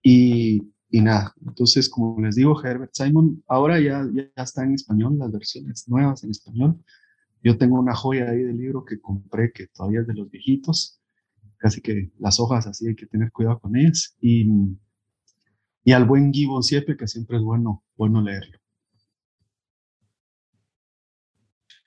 y, 0.01 0.74
y 0.89 1.01
nada, 1.01 1.34
entonces 1.45 1.89
como 1.89 2.20
les 2.22 2.36
digo, 2.36 2.61
Herbert 2.64 2.91
Simon, 2.93 3.43
ahora 3.47 3.80
ya, 3.80 4.07
ya 4.14 4.43
está 4.43 4.64
en 4.64 4.74
español, 4.74 5.18
las 5.18 5.32
versiones 5.32 5.88
nuevas 5.88 6.24
en 6.24 6.32
español. 6.32 6.78
Yo 7.41 7.57
tengo 7.57 7.80
una 7.80 7.95
joya 7.95 8.30
ahí 8.30 8.43
del 8.43 8.57
libro 8.57 8.86
que 8.86 9.01
compré 9.01 9.51
que 9.51 9.68
todavía 9.68 10.01
es 10.01 10.07
de 10.07 10.14
los 10.14 10.30
viejitos, 10.30 11.01
casi 11.57 11.82
que 11.82 12.11
las 12.20 12.39
hojas 12.39 12.68
así 12.68 12.88
hay 12.88 12.95
que 12.95 13.05
tener 13.07 13.32
cuidado 13.32 13.59
con 13.59 13.76
ellas. 13.76 14.16
Y, 14.22 14.47
y 15.84 15.91
al 15.91 16.05
buen 16.05 16.31
Gibbon 16.31 16.63
Siepe, 16.63 16.95
que 16.95 17.07
siempre 17.07 17.38
es 17.38 17.43
bueno, 17.43 17.84
bueno 17.95 18.21
leerlo. 18.21 18.59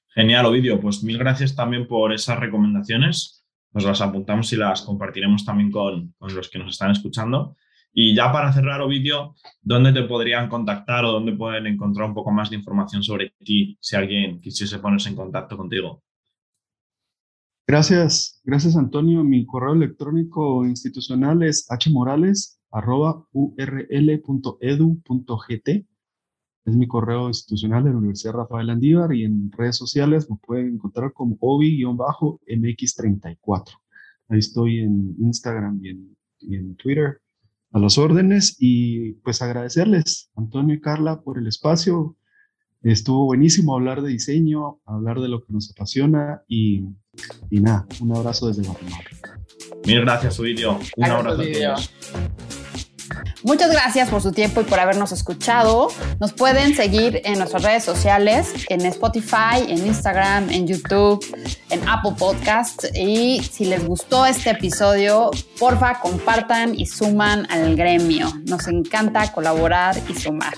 Genial, 0.08 0.46
Ovidio. 0.46 0.80
Pues 0.80 1.02
mil 1.02 1.18
gracias 1.18 1.54
también 1.54 1.86
por 1.86 2.12
esas 2.12 2.38
recomendaciones. 2.40 3.44
Nos 3.72 3.84
las 3.84 4.00
apuntamos 4.00 4.52
y 4.52 4.56
las 4.56 4.82
compartiremos 4.82 5.44
también 5.44 5.70
con, 5.70 6.14
con 6.18 6.34
los 6.34 6.48
que 6.48 6.58
nos 6.58 6.70
están 6.70 6.90
escuchando. 6.90 7.56
Y 7.92 8.14
ya 8.14 8.30
para 8.30 8.52
cerrar, 8.52 8.80
Ovidio, 8.80 9.34
¿dónde 9.62 9.92
te 9.92 10.02
podrían 10.02 10.48
contactar 10.48 11.04
o 11.04 11.12
dónde 11.12 11.32
pueden 11.32 11.66
encontrar 11.66 12.08
un 12.08 12.14
poco 12.14 12.30
más 12.30 12.50
de 12.50 12.56
información 12.56 13.02
sobre 13.02 13.34
ti 13.38 13.78
si 13.80 13.96
alguien 13.96 14.40
quisiese 14.40 14.78
ponerse 14.78 15.08
en 15.08 15.16
contacto 15.16 15.56
contigo? 15.56 16.02
Gracias, 17.66 18.40
gracias 18.44 18.76
Antonio. 18.76 19.24
Mi 19.24 19.44
correo 19.44 19.74
electrónico 19.74 20.64
institucional 20.64 21.42
es 21.42 21.66
hmorales.url.edu.gt. 22.70 25.68
Es 26.64 26.74
mi 26.74 26.88
correo 26.88 27.28
institucional 27.28 27.84
de 27.84 27.90
la 27.90 27.98
Universidad 27.98 28.32
Rafael 28.34 28.70
Andívar 28.70 29.14
y 29.14 29.22
en 29.24 29.52
redes 29.52 29.76
sociales 29.76 30.28
me 30.28 30.36
pueden 30.44 30.74
encontrar 30.74 31.12
como 31.12 31.38
ovi-mx34. 31.38 33.70
Ahí 34.28 34.40
estoy 34.40 34.80
en 34.80 35.14
Instagram 35.18 35.78
y 35.82 35.90
en, 35.90 36.16
y 36.40 36.56
en 36.56 36.74
Twitter 36.74 37.20
a 37.72 37.78
las 37.78 37.98
órdenes 37.98 38.56
y 38.58 39.12
pues 39.22 39.42
agradecerles, 39.42 40.30
Antonio 40.34 40.74
y 40.74 40.80
Carla, 40.80 41.20
por 41.20 41.38
el 41.38 41.46
espacio. 41.46 42.16
Estuvo 42.82 43.26
buenísimo 43.26 43.74
hablar 43.74 44.02
de 44.02 44.08
diseño, 44.10 44.80
hablar 44.84 45.20
de 45.20 45.28
lo 45.28 45.44
que 45.44 45.52
nos 45.52 45.70
apasiona 45.70 46.42
y, 46.46 46.84
y 47.50 47.60
nada, 47.60 47.86
un 48.00 48.16
abrazo 48.16 48.48
desde 48.48 48.62
Guatemala. 48.62 49.04
Mil 49.86 50.00
gracias, 50.00 50.40
Ovidio. 50.40 50.80
Un 50.96 51.04
abrazo 51.04 51.42
a 51.42 51.44
todos. 51.44 51.92
Muchas 53.42 53.70
gracias 53.70 54.08
por 54.08 54.22
su 54.22 54.32
tiempo 54.32 54.60
y 54.60 54.64
por 54.64 54.80
habernos 54.80 55.12
escuchado. 55.12 55.88
Nos 56.20 56.32
pueden 56.32 56.74
seguir 56.74 57.20
en 57.24 57.38
nuestras 57.38 57.62
redes 57.62 57.84
sociales, 57.84 58.52
en 58.68 58.84
Spotify, 58.86 59.64
en 59.68 59.86
Instagram, 59.86 60.50
en 60.50 60.66
YouTube, 60.66 61.24
en 61.70 61.88
Apple 61.88 62.12
Podcasts. 62.18 62.88
Y 62.94 63.42
si 63.42 63.66
les 63.66 63.86
gustó 63.86 64.26
este 64.26 64.50
episodio, 64.50 65.30
porfa, 65.58 66.00
compartan 66.00 66.74
y 66.74 66.86
suman 66.86 67.46
al 67.50 67.76
gremio. 67.76 68.32
Nos 68.46 68.66
encanta 68.68 69.32
colaborar 69.32 69.96
y 70.08 70.14
sumar. 70.14 70.54